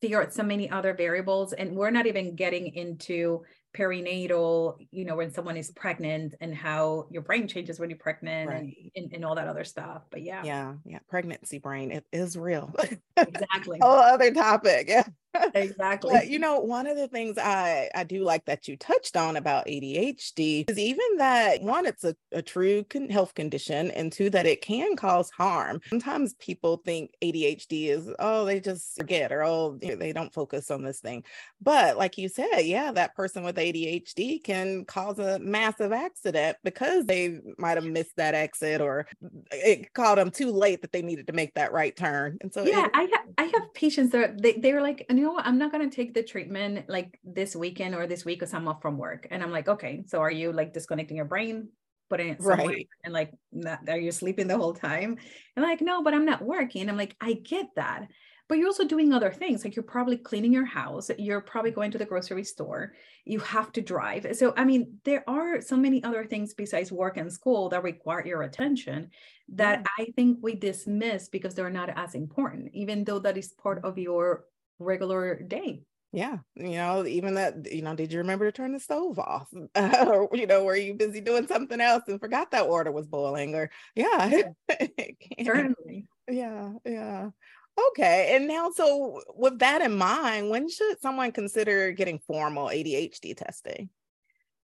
figure 0.01 0.23
out 0.23 0.33
so 0.33 0.43
many 0.43 0.71
other 0.71 0.95
variables 0.95 1.53
and 1.53 1.75
we're 1.75 1.91
not 1.91 2.07
even 2.07 2.37
getting 2.37 2.75
into 2.75 3.43
perinatal, 3.77 4.77
you 4.91 5.05
know, 5.05 5.17
when 5.17 5.33
someone 5.33 5.57
is 5.57 5.71
pregnant 5.71 6.35
and 6.41 6.55
how 6.55 7.07
your 7.11 7.23
brain 7.23 7.49
changes 7.49 7.81
when 7.81 7.91
you're 7.91 7.99
pregnant 7.99 8.49
right. 8.49 8.61
and, 8.61 8.75
and, 8.97 9.13
and, 9.15 9.25
all 9.25 9.35
that 9.35 9.49
other 9.49 9.65
stuff. 9.65 10.03
But 10.11 10.23
yeah. 10.23 10.43
Yeah. 10.45 10.75
Yeah. 10.85 10.99
Pregnancy 11.09 11.59
brain, 11.59 11.91
it 11.91 12.05
is 12.13 12.37
real. 12.37 12.75
Exactly. 13.17 13.79
Whole 13.81 13.93
other 13.93 14.33
topic. 14.33 14.87
Yeah. 14.89 15.05
Exactly. 15.55 16.13
But, 16.13 16.29
you 16.29 16.39
know, 16.39 16.61
one 16.61 16.87
of 16.87 16.97
the 16.97 17.09
things 17.09 17.39
I, 17.39 17.89
I 17.95 18.05
do 18.05 18.23
like 18.23 18.45
that 18.47 18.69
you 18.69 18.77
touched 18.77 19.17
on 19.17 19.37
about 19.37 19.67
ADHD 19.67 20.69
is 20.71 20.79
even 20.79 21.17
that 21.19 21.63
one, 21.63 21.87
it's 21.87 22.05
a, 22.05 22.15
a 22.33 22.43
true 22.43 22.85
con- 22.85 23.11
health 23.11 23.35
condition, 23.35 23.91
and 23.93 24.13
two, 24.13 24.31
that 24.31 24.47
it 24.47 24.63
can 24.63 24.97
cause 24.97 25.31
harm. 25.31 25.81
Sometimes 25.89 26.35
people 26.35 26.83
think 26.85 27.13
ADHD 27.23 27.89
is, 27.89 28.11
oh, 28.19 28.45
they 28.45 28.61
just 28.61 28.97
forget 28.97 29.33
or 29.33 29.43
oh, 29.43 29.79
they 29.81 30.13
don't 30.13 30.33
focus 30.33 30.71
on 30.71 30.83
this 30.83 31.01
thing. 31.01 31.25
But 31.61 31.97
like 31.97 32.19
you 32.19 32.29
said, 32.29 32.61
yeah, 32.63 32.93
that 32.93 33.15
person 33.15 33.43
with 33.45 33.57
ADHD 33.57 34.43
can 34.43 34.85
cause 34.85 35.19
a 35.19 35.39
massive 35.39 35.93
accident 35.93 36.57
because 36.65 37.07
they 37.07 37.39
might 37.59 37.77
have 37.77 37.85
missed 37.85 38.17
that 38.17 38.35
exit 38.35 38.81
or 38.81 39.07
it 39.51 39.93
caught 39.95 40.17
them 40.17 40.31
too 40.31 40.51
late 40.51 40.83
that 40.83 40.93
they 40.93 41.03
needed 41.03 41.27
to 41.29 41.33
make 41.33 41.55
that 41.55 41.73
right 41.73 41.97
turn. 41.97 42.39
And 42.41 42.53
so, 42.53 42.65
yeah, 42.65 42.87
it, 42.87 42.91
I, 42.95 43.09
ha- 43.13 43.25
I 43.39 43.45
have 43.45 43.75
patients 43.75 44.13
that 44.13 44.41
they, 44.41 44.53
they 44.55 44.73
were 44.73 44.81
like, 44.81 45.07
you 45.23 45.29
know 45.29 45.35
what, 45.35 45.47
I'm 45.47 45.57
not 45.57 45.71
going 45.71 45.89
to 45.89 45.95
take 45.95 46.15
the 46.15 46.23
treatment 46.25 46.89
like 46.89 47.17
this 47.23 47.55
weekend 47.55 47.95
or 47.95 48.09
this 48.09 48.25
week 48.25 48.41
because 48.41 48.53
I'm 48.53 48.67
off 48.67 48.83
from 48.83 48.99
work. 48.99 49.29
And 49.31 49.41
I'm 49.41 49.53
like, 49.53 49.69
okay, 49.69 50.03
so 50.09 50.19
are 50.19 50.33
you 50.33 50.53
like 50.53 50.73
disconnecting 50.73 51.17
your 51.17 51.27
brain, 51.27 51.69
putting 52.11 52.31
it 52.31 52.43
somewhere 52.43 52.67
right. 52.67 52.89
and 53.05 53.15
like, 53.15 53.31
not, 53.53 53.89
are 53.89 54.01
you 54.01 54.11
sleeping 54.11 54.49
the 54.49 54.59
whole 54.59 54.75
time? 54.75 55.19
And 55.55 55.65
like, 55.65 55.81
no, 55.81 56.03
but 56.03 56.13
I'm 56.13 56.25
not 56.25 56.43
working. 56.43 56.89
I'm 56.89 56.97
like, 56.97 57.15
I 57.21 57.35
get 57.35 57.67
that. 57.77 58.09
But 58.49 58.59
you're 58.59 58.67
also 58.67 58.85
doing 58.85 59.13
other 59.13 59.31
things. 59.31 59.63
Like 59.63 59.77
you're 59.77 59.85
probably 59.85 60.17
cleaning 60.17 60.53
your 60.53 60.65
house. 60.65 61.09
You're 61.17 61.41
probably 61.41 61.71
going 61.71 61.93
to 61.93 61.99
the 61.99 62.05
grocery 62.05 62.43
store. 62.43 62.95
You 63.25 63.39
have 63.39 63.71
to 63.75 63.81
drive. 63.81 64.27
So, 64.33 64.53
I 64.57 64.65
mean, 64.65 64.99
there 65.05 65.23
are 65.31 65.61
so 65.61 65.77
many 65.77 66.03
other 66.03 66.25
things 66.25 66.53
besides 66.53 66.91
work 66.91 67.17
and 67.17 67.33
school 67.33 67.69
that 67.69 67.85
require 67.85 68.27
your 68.27 68.43
attention 68.43 69.11
that 69.51 69.85
yeah. 69.85 70.05
I 70.05 70.11
think 70.17 70.39
we 70.43 70.57
dismiss 70.57 71.29
because 71.29 71.55
they're 71.55 71.71
not 71.71 71.91
as 71.97 72.17
important, 72.17 72.71
even 72.75 73.05
though 73.05 73.21
that 73.21 73.39
is 73.39 73.55
part 73.63 73.85
of 73.85 73.97
your 73.99 74.47
regular 74.79 75.41
day. 75.41 75.83
Yeah 76.13 76.39
you 76.57 76.73
know 76.73 77.07
even 77.07 77.35
that 77.35 77.73
you 77.73 77.81
know 77.81 77.97
did 77.97 78.13
you 78.13 78.19
remember 78.19 78.45
to 78.45 78.53
turn 78.53 78.73
the 78.73 78.81
stove 78.81 79.19
off? 79.19 79.49
Or 79.75 80.29
you 80.35 80.47
know 80.47 80.65
were 80.65 80.77
you 80.77 80.95
busy 80.95 81.21
doing 81.21 81.47
something 81.47 81.81
else 81.81 82.05
and 82.07 82.21
forgot 82.21 82.51
that 82.51 82.69
water 82.69 82.93
was 82.93 83.07
boiling 83.07 83.55
or 83.55 83.71
yeah. 83.95 84.53
Certainly. 85.45 86.07
Yeah 86.31 86.73
yeah. 86.85 87.31
Okay 87.89 88.37
and 88.37 88.47
now 88.47 88.71
so 88.71 89.23
with 89.35 89.59
that 89.61 89.81
in 89.81 89.97
mind 89.97 90.51
when 90.51 90.69
should 90.69 91.01
someone 91.01 91.33
consider 91.33 91.93
getting 91.93 92.19
formal 92.27 92.67
adhd 92.67 93.37
testing? 93.37 93.89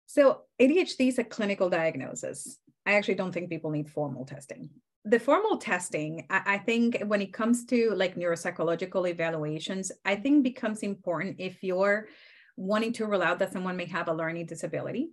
So 0.07 0.43
adhd 0.61 1.09
is 1.09 1.19
a 1.19 1.25
clinical 1.25 1.71
diagnosis. 1.71 2.59
I 2.87 2.95
actually 2.95 3.15
don't 3.15 3.33
think 3.33 3.49
people 3.49 3.71
need 3.71 3.91
formal 3.91 4.27
testing 4.27 4.71
the 5.05 5.19
formal 5.19 5.57
testing 5.57 6.27
I, 6.31 6.43
I, 6.47 6.59
think 6.59 7.03
when 7.07 7.21
it 7.21 7.33
comes 7.33 7.65
to 7.67 7.93
like 7.97 8.15
neuropsychological 8.15 9.11
evaluations 9.11 9.91
i 10.05 10.15
think 10.15 10.45
becomes 10.45 10.81
important 10.81 11.37
if 11.39 11.63
you're 11.63 12.09
wanting 12.57 12.93
to 12.95 13.07
rule 13.07 13.23
out 13.23 13.39
that 13.41 13.53
someone 13.53 13.77
may 13.77 13.87
have 13.87 14.09
a 14.09 14.15
learning 14.15 14.47
disability 14.47 15.11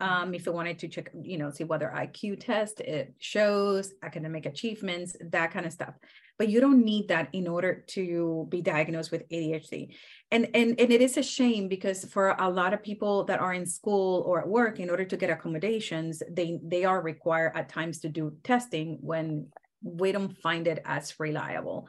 um, 0.00 0.34
if 0.34 0.46
you 0.46 0.52
wanted 0.52 0.78
to 0.78 0.88
check 0.88 1.10
you 1.22 1.38
know 1.38 1.50
see 1.50 1.64
whether 1.64 1.92
iq 1.96 2.40
test 2.40 2.80
it 2.80 3.14
shows 3.18 3.92
academic 4.02 4.46
achievements 4.46 5.16
that 5.20 5.50
kind 5.52 5.66
of 5.66 5.72
stuff. 5.72 5.94
But 6.38 6.48
you 6.48 6.60
don't 6.60 6.84
need 6.84 7.08
that 7.08 7.28
in 7.32 7.46
order 7.46 7.84
to 7.88 8.46
be 8.48 8.62
diagnosed 8.62 9.12
with 9.12 9.28
adhd 9.28 9.94
and 10.30 10.48
and 10.54 10.80
and 10.80 10.90
it 10.92 11.00
is 11.00 11.16
a 11.16 11.22
shame 11.22 11.68
because 11.68 12.04
for 12.06 12.34
a 12.38 12.48
lot 12.48 12.74
of 12.74 12.82
people 12.82 13.24
that 13.24 13.38
are 13.38 13.52
in 13.52 13.66
school 13.66 14.24
or 14.26 14.40
at 14.40 14.48
work 14.48 14.80
in 14.80 14.90
order 14.90 15.04
to 15.04 15.16
get 15.16 15.30
accommodations 15.30 16.22
they 16.30 16.58
they 16.64 16.84
are 16.84 17.00
required 17.00 17.52
at 17.54 17.68
times 17.68 18.00
to 18.00 18.08
do 18.08 18.32
testing 18.42 18.98
when 19.00 19.46
we 19.82 20.12
don't 20.12 20.36
find 20.38 20.66
it 20.66 20.80
as 20.84 21.18
reliable 21.18 21.88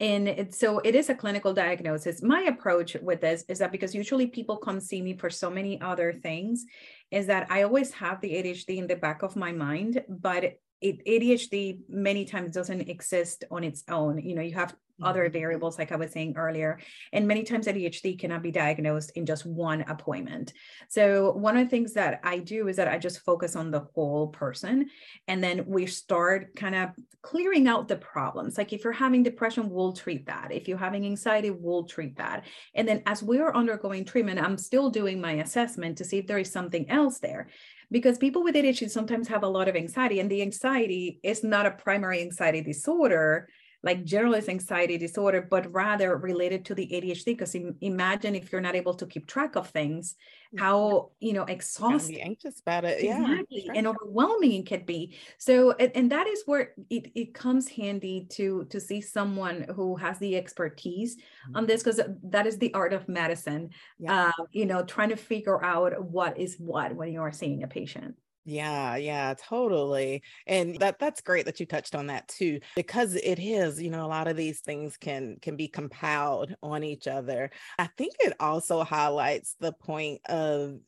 and 0.00 0.28
it, 0.28 0.54
so 0.54 0.80
it 0.80 0.94
is 0.94 1.08
a 1.08 1.14
clinical 1.14 1.54
diagnosis 1.54 2.22
my 2.22 2.42
approach 2.42 2.96
with 3.00 3.20
this 3.20 3.44
is 3.48 3.58
that 3.58 3.72
because 3.72 3.94
usually 3.94 4.26
people 4.26 4.56
come 4.56 4.80
see 4.80 5.00
me 5.00 5.16
for 5.16 5.30
so 5.30 5.48
many 5.48 5.80
other 5.80 6.12
things 6.12 6.64
is 7.10 7.26
that 7.26 7.46
i 7.50 7.62
always 7.62 7.92
have 7.92 8.20
the 8.20 8.30
adhd 8.30 8.68
in 8.68 8.86
the 8.86 8.96
back 8.96 9.22
of 9.22 9.36
my 9.36 9.52
mind 9.52 10.02
but 10.08 10.58
it, 10.84 11.04
ADHD 11.06 11.78
many 11.88 12.26
times 12.26 12.52
doesn't 12.52 12.90
exist 12.90 13.44
on 13.50 13.64
its 13.64 13.84
own. 13.88 14.18
You 14.18 14.34
know, 14.34 14.42
you 14.42 14.54
have 14.54 14.76
other 15.02 15.24
mm-hmm. 15.24 15.32
variables, 15.32 15.78
like 15.78 15.92
I 15.92 15.96
was 15.96 16.12
saying 16.12 16.34
earlier. 16.36 16.78
And 17.12 17.26
many 17.26 17.42
times 17.42 17.66
ADHD 17.66 18.18
cannot 18.18 18.42
be 18.42 18.50
diagnosed 18.50 19.12
in 19.14 19.26
just 19.26 19.46
one 19.46 19.82
appointment. 19.82 20.52
So, 20.88 21.32
one 21.32 21.56
of 21.56 21.64
the 21.64 21.70
things 21.70 21.94
that 21.94 22.20
I 22.22 22.38
do 22.38 22.68
is 22.68 22.76
that 22.76 22.88
I 22.88 22.98
just 22.98 23.20
focus 23.20 23.56
on 23.56 23.70
the 23.70 23.86
whole 23.94 24.28
person. 24.28 24.90
And 25.28 25.42
then 25.42 25.64
we 25.66 25.86
start 25.86 26.54
kind 26.56 26.74
of 26.74 26.90
clearing 27.22 27.66
out 27.66 27.88
the 27.88 27.96
problems. 27.96 28.58
Like 28.58 28.72
if 28.72 28.84
you're 28.84 28.92
having 28.92 29.22
depression, 29.22 29.70
we'll 29.70 29.94
treat 29.94 30.26
that. 30.26 30.48
If 30.52 30.68
you're 30.68 30.76
having 30.76 31.06
anxiety, 31.06 31.50
we'll 31.50 31.84
treat 31.84 32.18
that. 32.18 32.44
And 32.74 32.86
then 32.86 33.02
as 33.06 33.22
we're 33.22 33.52
undergoing 33.52 34.04
treatment, 34.04 34.38
I'm 34.38 34.58
still 34.58 34.90
doing 34.90 35.20
my 35.20 35.32
assessment 35.32 35.96
to 35.98 36.04
see 36.04 36.18
if 36.18 36.26
there 36.26 36.38
is 36.38 36.52
something 36.52 36.88
else 36.90 37.18
there 37.18 37.48
because 37.90 38.18
people 38.18 38.42
with 38.42 38.54
ADHD 38.54 38.90
sometimes 38.90 39.28
have 39.28 39.42
a 39.42 39.48
lot 39.48 39.68
of 39.68 39.76
anxiety, 39.76 40.20
and 40.20 40.30
the 40.30 40.42
anxiety 40.42 41.20
is 41.22 41.44
not 41.44 41.64
a 41.64 41.70
primary 41.70 42.20
anxiety 42.22 42.60
disorder 42.60 43.48
like 43.84 44.02
generalized 44.04 44.48
anxiety 44.48 44.96
disorder, 44.96 45.46
but 45.48 45.70
rather 45.72 46.16
related 46.16 46.64
to 46.64 46.74
the 46.74 46.86
ADHD. 46.86 47.26
Because 47.26 47.54
imagine 47.82 48.34
if 48.34 48.50
you're 48.50 48.62
not 48.62 48.74
able 48.74 48.94
to 48.94 49.06
keep 49.06 49.26
track 49.26 49.56
of 49.56 49.68
things, 49.68 50.16
how 50.56 51.10
you 51.20 51.32
know 51.32 51.42
exhausting, 51.44 52.22
anxious 52.22 52.60
about 52.60 52.84
it, 52.84 53.02
exactly, 53.04 53.64
yeah, 53.66 53.72
and 53.74 53.86
overwhelming 53.86 54.52
it 54.52 54.66
could 54.66 54.86
be. 54.86 55.16
So, 55.36 55.72
and, 55.72 55.92
and 55.94 56.12
that 56.12 56.26
is 56.26 56.42
where 56.46 56.72
it, 56.88 57.12
it 57.14 57.34
comes 57.34 57.68
handy 57.68 58.26
to 58.30 58.64
to 58.70 58.80
see 58.80 59.02
someone 59.02 59.66
who 59.74 59.96
has 59.96 60.18
the 60.18 60.36
expertise 60.36 61.16
mm-hmm. 61.16 61.56
on 61.56 61.66
this, 61.66 61.82
because 61.82 62.00
that 62.24 62.46
is 62.46 62.56
the 62.56 62.72
art 62.72 62.94
of 62.94 63.06
medicine. 63.06 63.70
Yeah. 63.98 64.28
Uh, 64.28 64.44
you 64.50 64.64
know, 64.64 64.82
trying 64.82 65.10
to 65.10 65.16
figure 65.16 65.62
out 65.62 66.02
what 66.02 66.38
is 66.38 66.56
what 66.58 66.96
when 66.96 67.12
you 67.12 67.20
are 67.20 67.32
seeing 67.32 67.62
a 67.62 67.68
patient. 67.68 68.16
Yeah, 68.46 68.96
yeah, 68.96 69.32
totally. 69.38 70.22
And 70.46 70.78
that 70.80 70.98
that's 70.98 71.22
great 71.22 71.46
that 71.46 71.60
you 71.60 71.66
touched 71.66 71.94
on 71.94 72.08
that 72.08 72.28
too 72.28 72.60
because 72.76 73.14
it 73.14 73.38
is, 73.38 73.80
you 73.80 73.88
know, 73.88 74.04
a 74.04 74.06
lot 74.08 74.28
of 74.28 74.36
these 74.36 74.60
things 74.60 74.98
can 74.98 75.38
can 75.40 75.56
be 75.56 75.66
compiled 75.66 76.54
on 76.62 76.84
each 76.84 77.06
other. 77.08 77.50
I 77.78 77.86
think 77.96 78.12
it 78.20 78.34
also 78.40 78.84
highlights 78.84 79.56
the 79.60 79.72
point 79.72 80.20
of 80.28 80.78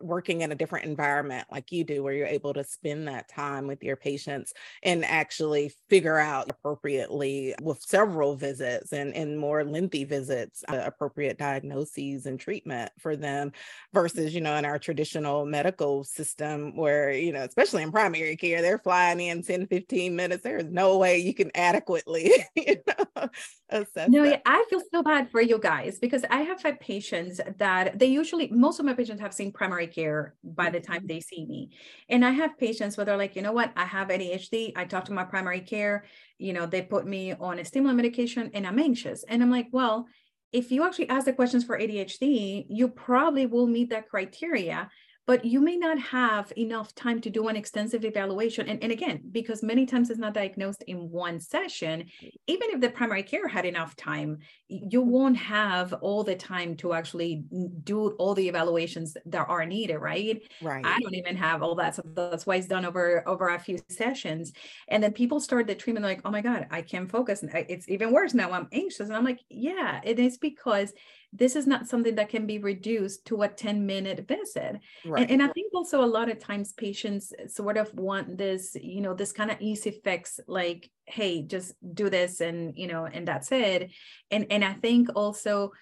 working 0.00 0.40
in 0.40 0.52
a 0.52 0.54
different 0.54 0.86
environment 0.86 1.46
like 1.50 1.72
you 1.72 1.84
do 1.84 2.02
where 2.02 2.14
you're 2.14 2.26
able 2.26 2.54
to 2.54 2.64
spend 2.64 3.08
that 3.08 3.28
time 3.28 3.66
with 3.66 3.82
your 3.82 3.96
patients 3.96 4.52
and 4.82 5.04
actually 5.04 5.72
figure 5.88 6.18
out 6.18 6.50
appropriately 6.50 7.54
with 7.62 7.80
several 7.82 8.36
visits 8.36 8.92
and, 8.92 9.14
and 9.14 9.38
more 9.38 9.64
lengthy 9.64 10.04
visits 10.04 10.64
uh, 10.68 10.80
appropriate 10.84 11.38
diagnoses 11.38 12.26
and 12.26 12.40
treatment 12.40 12.90
for 12.98 13.16
them 13.16 13.52
versus 13.92 14.34
you 14.34 14.40
know 14.40 14.56
in 14.56 14.64
our 14.64 14.78
traditional 14.78 15.44
medical 15.44 16.04
system 16.04 16.76
where 16.76 17.10
you 17.12 17.32
know 17.32 17.42
especially 17.42 17.82
in 17.82 17.92
primary 17.92 18.36
care 18.36 18.62
they're 18.62 18.78
flying 18.78 19.20
in 19.20 19.42
10 19.42 19.66
15 19.66 20.14
minutes. 20.16 20.42
There's 20.42 20.64
no 20.64 20.98
way 20.98 21.18
you 21.18 21.34
can 21.34 21.50
adequately 21.54 22.32
you 22.54 22.76
know 22.86 23.28
assess 23.74 24.08
no 24.08 24.24
that. 24.24 24.42
i 24.46 24.64
feel 24.70 24.80
so 24.92 25.02
bad 25.02 25.30
for 25.30 25.40
you 25.40 25.58
guys 25.58 25.98
because 25.98 26.24
i 26.30 26.40
have 26.40 26.62
had 26.62 26.80
patients 26.80 27.40
that 27.58 27.98
they 27.98 28.06
usually 28.06 28.48
most 28.48 28.78
of 28.78 28.86
my 28.86 28.94
patients 28.94 29.20
have 29.20 29.34
seen 29.34 29.52
primary 29.52 29.86
care 29.86 30.34
by 30.42 30.70
the 30.70 30.80
time 30.80 30.98
mm-hmm. 30.98 31.06
they 31.06 31.20
see 31.20 31.44
me. 31.46 31.70
And 32.08 32.24
I 32.24 32.30
have 32.30 32.58
patients 32.58 32.96
where 32.96 33.04
they're 33.04 33.16
like, 33.16 33.36
you 33.36 33.42
know 33.42 33.52
what, 33.52 33.72
I 33.76 33.84
have 33.84 34.08
ADHD. 34.08 34.72
I 34.76 34.84
talk 34.84 35.04
to 35.06 35.12
my 35.12 35.24
primary 35.24 35.60
care, 35.60 36.04
you 36.38 36.52
know, 36.52 36.66
they 36.66 36.82
put 36.82 37.06
me 37.06 37.32
on 37.34 37.58
a 37.58 37.64
stimulant 37.64 37.96
medication 37.96 38.50
and 38.54 38.66
I'm 38.66 38.78
anxious. 38.78 39.24
And 39.28 39.42
I'm 39.42 39.50
like, 39.50 39.68
well, 39.72 40.06
if 40.52 40.70
you 40.70 40.84
actually 40.84 41.08
ask 41.08 41.24
the 41.24 41.32
questions 41.32 41.64
for 41.64 41.78
ADHD, 41.78 42.66
you 42.68 42.88
probably 42.88 43.46
will 43.46 43.66
meet 43.66 43.90
that 43.90 44.08
criteria 44.08 44.88
but 45.26 45.44
you 45.44 45.60
may 45.60 45.76
not 45.76 45.98
have 45.98 46.52
enough 46.56 46.94
time 46.94 47.20
to 47.22 47.30
do 47.30 47.48
an 47.48 47.56
extensive 47.56 48.04
evaluation. 48.04 48.68
And, 48.68 48.82
and 48.82 48.92
again, 48.92 49.22
because 49.32 49.62
many 49.62 49.86
times 49.86 50.10
it's 50.10 50.18
not 50.18 50.34
diagnosed 50.34 50.84
in 50.86 51.10
one 51.10 51.40
session, 51.40 52.06
even 52.46 52.70
if 52.70 52.80
the 52.80 52.90
primary 52.90 53.22
care 53.22 53.48
had 53.48 53.64
enough 53.64 53.96
time, 53.96 54.38
you 54.68 55.00
won't 55.00 55.36
have 55.36 55.94
all 55.94 56.24
the 56.24 56.34
time 56.34 56.76
to 56.76 56.92
actually 56.92 57.44
do 57.84 58.10
all 58.12 58.34
the 58.34 58.48
evaluations 58.48 59.16
that 59.26 59.48
are 59.48 59.64
needed, 59.64 59.98
right? 59.98 60.42
Right. 60.60 60.84
I 60.84 60.98
don't 61.00 61.14
even 61.14 61.36
have 61.36 61.62
all 61.62 61.74
that. 61.76 61.94
So 61.94 62.02
that's 62.14 62.44
why 62.44 62.56
it's 62.56 62.66
done 62.66 62.84
over 62.84 63.26
over 63.26 63.48
a 63.48 63.58
few 63.58 63.78
sessions. 63.88 64.52
And 64.88 65.02
then 65.02 65.12
people 65.12 65.40
start 65.40 65.66
the 65.66 65.74
treatment 65.74 66.04
like, 66.04 66.20
oh 66.24 66.30
my 66.30 66.42
God, 66.42 66.66
I 66.70 66.82
can't 66.82 67.10
focus. 67.10 67.42
And 67.42 67.54
uh, 67.54 67.62
it's 67.68 67.88
even 67.88 68.12
worse 68.12 68.34
now. 68.34 68.50
I'm 68.52 68.68
anxious. 68.72 69.08
And 69.08 69.16
I'm 69.16 69.24
like, 69.24 69.40
yeah, 69.48 70.00
it 70.04 70.18
is 70.18 70.36
because 70.36 70.92
this 71.36 71.56
is 71.56 71.66
not 71.66 71.88
something 71.88 72.14
that 72.14 72.28
can 72.28 72.46
be 72.46 72.58
reduced 72.58 73.24
to 73.26 73.42
a 73.42 73.48
10 73.48 73.84
minute 73.84 74.26
visit 74.28 74.78
right. 75.04 75.22
and, 75.22 75.30
and, 75.32 75.42
i 75.42 75.48
think 75.48 75.72
also 75.74 76.02
a 76.02 76.06
lot 76.06 76.30
of 76.30 76.38
times 76.38 76.72
patients 76.72 77.32
sort 77.48 77.76
of 77.76 77.92
want 77.94 78.38
this 78.38 78.76
you 78.80 79.00
know 79.00 79.14
this 79.14 79.32
kind 79.32 79.50
of 79.50 79.60
easy 79.60 80.00
fix 80.04 80.40
like 80.46 80.90
hey 81.06 81.42
just 81.42 81.74
do 81.94 82.08
this 82.08 82.40
and 82.40 82.76
you 82.76 82.86
know 82.86 83.04
and 83.04 83.26
that's 83.26 83.50
it 83.52 83.90
and 84.30 84.46
and 84.50 84.64
i 84.64 84.72
think 84.72 85.08
also 85.14 85.72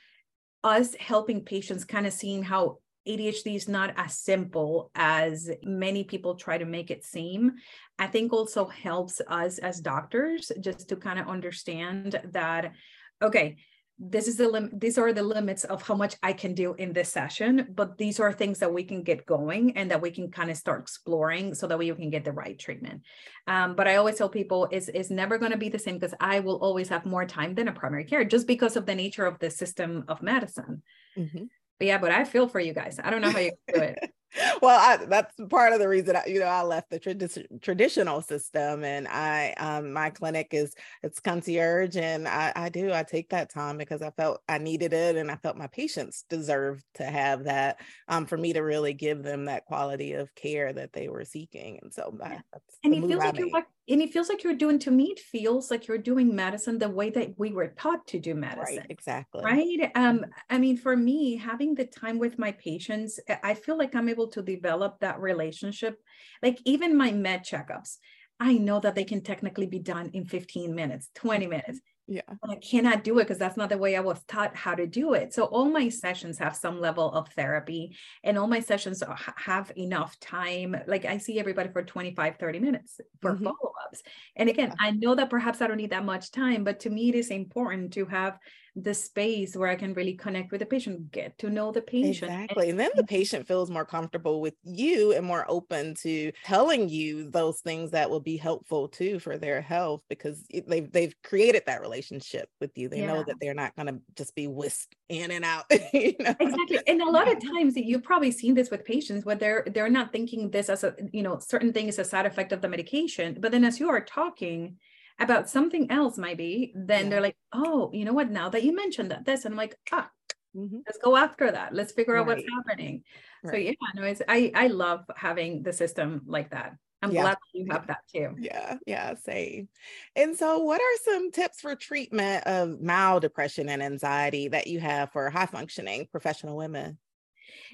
us 0.64 0.94
helping 0.98 1.44
patients 1.44 1.84
kind 1.84 2.06
of 2.06 2.12
seeing 2.12 2.42
how 2.42 2.78
ADHD 3.06 3.56
is 3.56 3.68
not 3.68 3.94
as 3.96 4.16
simple 4.16 4.92
as 4.94 5.50
many 5.64 6.04
people 6.04 6.36
try 6.36 6.56
to 6.56 6.64
make 6.64 6.90
it 6.90 7.04
seem. 7.04 7.54
I 7.98 8.06
think 8.06 8.32
also 8.32 8.66
helps 8.66 9.20
us 9.26 9.58
as 9.58 9.80
doctors 9.80 10.52
just 10.60 10.88
to 10.88 10.96
kind 10.96 11.18
of 11.18 11.28
understand 11.28 12.20
that, 12.30 12.72
okay, 13.20 13.56
this 13.98 14.26
is 14.26 14.36
the 14.36 14.48
lim- 14.48 14.70
these 14.72 14.98
are 14.98 15.12
the 15.12 15.22
limits 15.22 15.64
of 15.64 15.82
how 15.82 15.94
much 15.94 16.16
I 16.22 16.32
can 16.32 16.54
do 16.54 16.74
in 16.74 16.92
this 16.92 17.08
session, 17.08 17.68
but 17.74 17.98
these 17.98 18.18
are 18.18 18.32
things 18.32 18.58
that 18.58 18.72
we 18.72 18.84
can 18.84 19.02
get 19.02 19.26
going 19.26 19.76
and 19.76 19.90
that 19.90 20.00
we 20.00 20.10
can 20.10 20.30
kind 20.30 20.50
of 20.50 20.56
start 20.56 20.82
exploring 20.82 21.54
so 21.54 21.66
that 21.66 21.78
we 21.78 21.92
can 21.92 22.10
get 22.10 22.24
the 22.24 22.32
right 22.32 22.58
treatment. 22.58 23.02
Um, 23.46 23.76
but 23.76 23.86
I 23.86 23.96
always 23.96 24.16
tell 24.16 24.28
people 24.28 24.68
is 24.70 24.88
is 24.88 25.10
never 25.10 25.38
going 25.38 25.52
to 25.52 25.58
be 25.58 25.68
the 25.68 25.78
same 25.78 25.98
because 25.98 26.14
I 26.20 26.40
will 26.40 26.56
always 26.56 26.88
have 26.88 27.06
more 27.06 27.26
time 27.26 27.54
than 27.54 27.68
a 27.68 27.72
primary 27.72 28.04
care 28.04 28.24
just 28.24 28.46
because 28.46 28.76
of 28.76 28.86
the 28.86 28.94
nature 28.94 29.26
of 29.26 29.38
the 29.38 29.50
system 29.50 30.04
of 30.08 30.22
medicine. 30.22 30.82
Mm-hmm. 31.16 31.44
But 31.78 31.86
yeah, 31.86 31.98
but 31.98 32.10
I 32.10 32.24
feel 32.24 32.48
for 32.48 32.60
you 32.60 32.72
guys. 32.72 32.98
I 33.02 33.10
don't 33.10 33.20
know 33.20 33.30
how 33.30 33.40
you 33.40 33.52
do 33.72 33.80
it. 33.80 33.98
well 34.62 34.78
I, 34.78 35.04
that's 35.04 35.34
part 35.50 35.72
of 35.72 35.78
the 35.78 35.88
reason 35.88 36.16
I, 36.16 36.24
you 36.26 36.40
know 36.40 36.46
i 36.46 36.62
left 36.62 36.90
the 36.90 37.00
tradi- 37.00 37.60
traditional 37.60 38.22
system 38.22 38.84
and 38.84 39.06
i 39.08 39.54
um, 39.58 39.92
my 39.92 40.10
clinic 40.10 40.48
is 40.52 40.74
it's 41.02 41.20
concierge 41.20 41.96
and 41.96 42.26
I, 42.26 42.52
I 42.54 42.68
do 42.68 42.92
i 42.92 43.02
take 43.02 43.30
that 43.30 43.50
time 43.52 43.78
because 43.78 44.02
i 44.02 44.10
felt 44.10 44.40
i 44.48 44.58
needed 44.58 44.92
it 44.92 45.16
and 45.16 45.30
i 45.30 45.36
felt 45.36 45.56
my 45.56 45.66
patients 45.66 46.24
deserved 46.28 46.84
to 46.94 47.04
have 47.04 47.44
that 47.44 47.78
um, 48.08 48.26
for 48.26 48.36
me 48.36 48.52
to 48.52 48.60
really 48.60 48.92
give 48.92 49.22
them 49.22 49.46
that 49.46 49.64
quality 49.64 50.12
of 50.12 50.34
care 50.34 50.72
that 50.72 50.92
they 50.92 51.08
were 51.08 51.24
seeking. 51.24 51.78
And 51.82 51.92
so 51.92 52.14
that, 52.20 52.44
and 52.84 52.94
it 52.94 53.00
feels 53.00 53.16
like 53.16 53.38
you're 53.38 53.50
like 53.50 53.66
and 53.88 54.00
it 54.00 54.12
feels 54.12 54.28
like 54.28 54.44
you're 54.44 54.54
doing 54.54 54.78
to 54.78 54.90
me 54.90 55.10
it 55.10 55.20
feels 55.20 55.70
like 55.70 55.88
you're 55.88 55.98
doing 55.98 56.34
medicine 56.34 56.78
the 56.78 56.88
way 56.88 57.10
that 57.10 57.34
we 57.36 57.52
were 57.52 57.74
taught 57.76 58.06
to 58.06 58.18
do 58.18 58.34
medicine 58.34 58.76
right 58.78 58.86
exactly 58.90 59.44
right 59.44 59.90
um 59.94 60.24
i 60.50 60.58
mean 60.58 60.76
for 60.76 60.96
me 60.96 61.36
having 61.36 61.74
the 61.74 61.84
time 61.84 62.18
with 62.18 62.38
my 62.38 62.52
patients 62.52 63.18
i 63.42 63.54
feel 63.54 63.76
like 63.76 63.94
i'm 63.94 64.08
able 64.08 64.28
to 64.28 64.42
develop 64.42 65.00
that 65.00 65.20
relationship, 65.20 66.00
like 66.42 66.58
even 66.64 66.96
my 66.96 67.12
med 67.12 67.44
checkups, 67.44 67.98
I 68.40 68.54
know 68.54 68.80
that 68.80 68.94
they 68.94 69.04
can 69.04 69.22
technically 69.22 69.66
be 69.66 69.78
done 69.78 70.10
in 70.12 70.24
15 70.24 70.74
minutes, 70.74 71.10
20 71.14 71.46
minutes. 71.46 71.80
Yeah. 72.08 72.22
But 72.40 72.50
I 72.50 72.56
cannot 72.56 73.04
do 73.04 73.18
it 73.18 73.24
because 73.24 73.38
that's 73.38 73.56
not 73.56 73.68
the 73.68 73.78
way 73.78 73.96
I 73.96 74.00
was 74.00 74.22
taught 74.24 74.56
how 74.56 74.74
to 74.74 74.86
do 74.86 75.14
it. 75.14 75.32
So 75.32 75.44
all 75.44 75.66
my 75.66 75.88
sessions 75.88 76.38
have 76.38 76.56
some 76.56 76.80
level 76.80 77.10
of 77.12 77.28
therapy 77.28 77.96
and 78.24 78.36
all 78.36 78.48
my 78.48 78.60
sessions 78.60 79.02
have 79.36 79.72
enough 79.76 80.18
time. 80.18 80.76
Like 80.86 81.04
I 81.04 81.18
see 81.18 81.38
everybody 81.38 81.70
for 81.70 81.82
25, 81.82 82.36
30 82.36 82.58
minutes 82.58 83.00
for 83.20 83.32
mm-hmm. 83.32 83.44
follow-ups. 83.44 84.02
And 84.36 84.48
again, 84.48 84.68
yeah. 84.70 84.86
I 84.86 84.90
know 84.90 85.14
that 85.14 85.30
perhaps 85.30 85.62
I 85.62 85.68
don't 85.68 85.76
need 85.76 85.90
that 85.90 86.04
much 86.04 86.32
time, 86.32 86.64
but 86.64 86.80
to 86.80 86.90
me 86.90 87.10
it 87.10 87.14
is 87.14 87.30
important 87.30 87.92
to 87.94 88.04
have 88.06 88.38
the 88.74 88.94
space 88.94 89.54
where 89.54 89.68
I 89.68 89.76
can 89.76 89.92
really 89.92 90.14
connect 90.14 90.50
with 90.50 90.60
the 90.60 90.66
patient, 90.66 91.12
get 91.12 91.36
to 91.38 91.50
know 91.50 91.72
the 91.72 91.82
patient. 91.82 92.32
Exactly. 92.32 92.70
And 92.70 92.80
then 92.80 92.90
the 92.94 93.04
patient 93.04 93.46
feels 93.46 93.70
more 93.70 93.84
comfortable 93.84 94.40
with 94.40 94.54
you 94.64 95.12
and 95.12 95.26
more 95.26 95.44
open 95.48 95.94
to 95.96 96.32
telling 96.44 96.88
you 96.88 97.30
those 97.30 97.60
things 97.60 97.90
that 97.90 98.08
will 98.08 98.20
be 98.20 98.38
helpful 98.38 98.88
too 98.88 99.18
for 99.18 99.36
their 99.36 99.60
health 99.60 100.00
because 100.08 100.46
they've 100.66 100.90
they've 100.90 101.14
created 101.22 101.64
that 101.66 101.82
relationship 101.82 102.48
with 102.60 102.76
you. 102.78 102.88
They 102.88 103.00
yeah. 103.00 103.08
know 103.08 103.24
that 103.24 103.36
they're 103.40 103.52
not 103.52 103.76
gonna 103.76 103.98
just 104.16 104.34
be 104.34 104.46
whisked 104.46 104.96
in 105.10 105.30
and 105.30 105.44
out. 105.44 105.66
you 105.92 106.14
know? 106.18 106.34
Exactly. 106.40 106.80
And 106.86 107.02
a 107.02 107.10
lot 107.10 107.30
of 107.30 107.42
times 107.42 107.76
you've 107.76 108.02
probably 108.02 108.32
seen 108.32 108.54
this 108.54 108.70
with 108.70 108.86
patients 108.86 109.26
where 109.26 109.36
they're 109.36 109.66
they're 109.74 109.90
not 109.90 110.12
thinking 110.12 110.50
this 110.50 110.70
as 110.70 110.82
a 110.82 110.94
you 111.12 111.22
know 111.22 111.38
certain 111.40 111.74
thing 111.74 111.88
is 111.88 111.98
a 111.98 112.04
side 112.04 112.24
effect 112.24 112.52
of 112.52 112.62
the 112.62 112.68
medication, 112.68 113.36
but 113.38 113.52
then 113.52 113.64
as 113.64 113.78
you 113.78 113.90
are 113.90 114.00
talking, 114.00 114.78
about 115.18 115.48
something 115.48 115.90
else 115.90 116.18
maybe 116.18 116.72
then 116.74 117.04
yeah. 117.04 117.10
they're 117.10 117.20
like 117.20 117.36
oh 117.52 117.90
you 117.92 118.04
know 118.04 118.12
what 118.12 118.30
now 118.30 118.48
that 118.48 118.62
you 118.62 118.74
mentioned 118.74 119.10
that 119.10 119.24
this 119.24 119.44
and 119.44 119.52
i'm 119.52 119.58
like 119.58 119.76
ah 119.92 120.08
mm-hmm. 120.56 120.78
let's 120.86 120.98
go 120.98 121.16
after 121.16 121.50
that 121.50 121.74
let's 121.74 121.92
figure 121.92 122.14
right. 122.14 122.20
out 122.20 122.26
what's 122.26 122.44
happening 122.50 123.02
right. 123.44 123.52
so 123.52 123.56
yeah 123.56 123.72
no 123.94 124.02
it's 124.02 124.22
i 124.28 124.50
i 124.54 124.66
love 124.66 125.04
having 125.16 125.62
the 125.62 125.72
system 125.72 126.22
like 126.26 126.50
that 126.50 126.74
I'm 127.02 127.10
yeah. 127.10 127.22
glad 127.22 127.38
you 127.52 127.66
have 127.70 127.88
that 127.88 128.02
too. 128.12 128.36
Yeah, 128.38 128.76
yeah, 128.86 129.14
same. 129.14 129.68
And 130.14 130.36
so, 130.36 130.58
what 130.58 130.80
are 130.80 131.02
some 131.02 131.32
tips 131.32 131.60
for 131.60 131.74
treatment 131.74 132.46
of 132.46 132.80
mild 132.80 133.22
depression 133.22 133.68
and 133.68 133.82
anxiety 133.82 134.48
that 134.48 134.68
you 134.68 134.78
have 134.78 135.10
for 135.10 135.28
high 135.28 135.46
functioning 135.46 136.06
professional 136.12 136.56
women? 136.56 136.98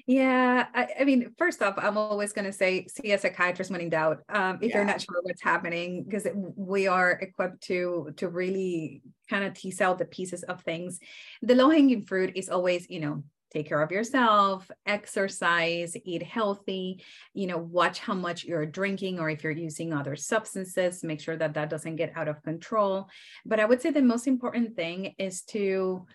Yeah, 0.05 0.67
I, 0.73 0.87
I, 1.01 1.03
mean, 1.03 1.33
first 1.37 1.61
off, 1.61 1.75
I'm 1.77 1.97
always 1.97 2.33
going 2.33 2.45
to 2.45 2.53
say 2.53 2.87
see 2.87 3.11
a 3.11 3.17
psychiatrist 3.17 3.71
when 3.71 3.81
in 3.81 3.89
doubt. 3.89 4.23
Um, 4.29 4.59
if 4.61 4.69
yeah. 4.69 4.77
you're 4.77 4.85
not 4.85 5.01
sure 5.01 5.21
what's 5.21 5.41
happening, 5.41 6.03
because 6.03 6.27
we 6.55 6.87
are 6.87 7.11
equipped 7.11 7.61
to 7.63 8.13
to 8.17 8.29
really 8.29 9.01
kind 9.29 9.43
of 9.43 9.53
tease 9.53 9.81
out 9.81 9.99
the 9.99 10.05
pieces 10.05 10.43
of 10.43 10.61
things. 10.61 10.99
The 11.41 11.55
low 11.55 11.69
hanging 11.69 12.05
fruit 12.05 12.33
is 12.35 12.49
always, 12.49 12.89
you 12.89 12.99
know, 12.99 13.23
take 13.51 13.67
care 13.67 13.81
of 13.81 13.91
yourself, 13.91 14.69
exercise, 14.85 15.95
eat 16.05 16.23
healthy, 16.23 17.03
you 17.33 17.47
know, 17.47 17.57
watch 17.57 17.99
how 17.99 18.13
much 18.13 18.43
you're 18.43 18.65
drinking 18.65 19.19
or 19.19 19.29
if 19.29 19.43
you're 19.43 19.51
using 19.51 19.93
other 19.93 20.15
substances, 20.15 21.03
make 21.03 21.19
sure 21.19 21.37
that 21.37 21.53
that 21.55 21.69
doesn't 21.69 21.95
get 21.95 22.15
out 22.15 22.27
of 22.27 22.43
control. 22.43 23.09
But 23.45 23.59
I 23.59 23.65
would 23.65 23.81
say 23.81 23.91
the 23.91 24.01
most 24.01 24.27
important 24.27 24.75
thing 24.75 25.15
is 25.17 25.41
to 25.43 26.05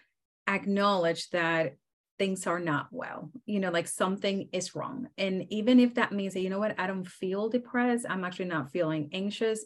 acknowledge 0.47 1.31
that 1.31 1.77
things 2.19 2.47
are 2.47 2.61
not 2.61 2.87
well 2.93 3.31
you 3.45 3.59
know 3.59 3.71
like 3.71 3.89
something 3.89 4.49
is 4.53 4.75
wrong. 4.75 5.09
And 5.19 5.47
even 5.51 5.81
if 5.81 5.95
that 5.95 6.13
means 6.13 6.35
that 6.35 6.41
you 6.41 6.51
know 6.51 6.61
what? 6.61 6.79
I 6.79 6.87
don't 6.87 7.07
feel 7.07 7.49
depressed. 7.49 8.07
I'm 8.09 8.25
actually 8.25 8.47
not 8.47 8.71
feeling 8.71 9.11
anxious 9.13 9.65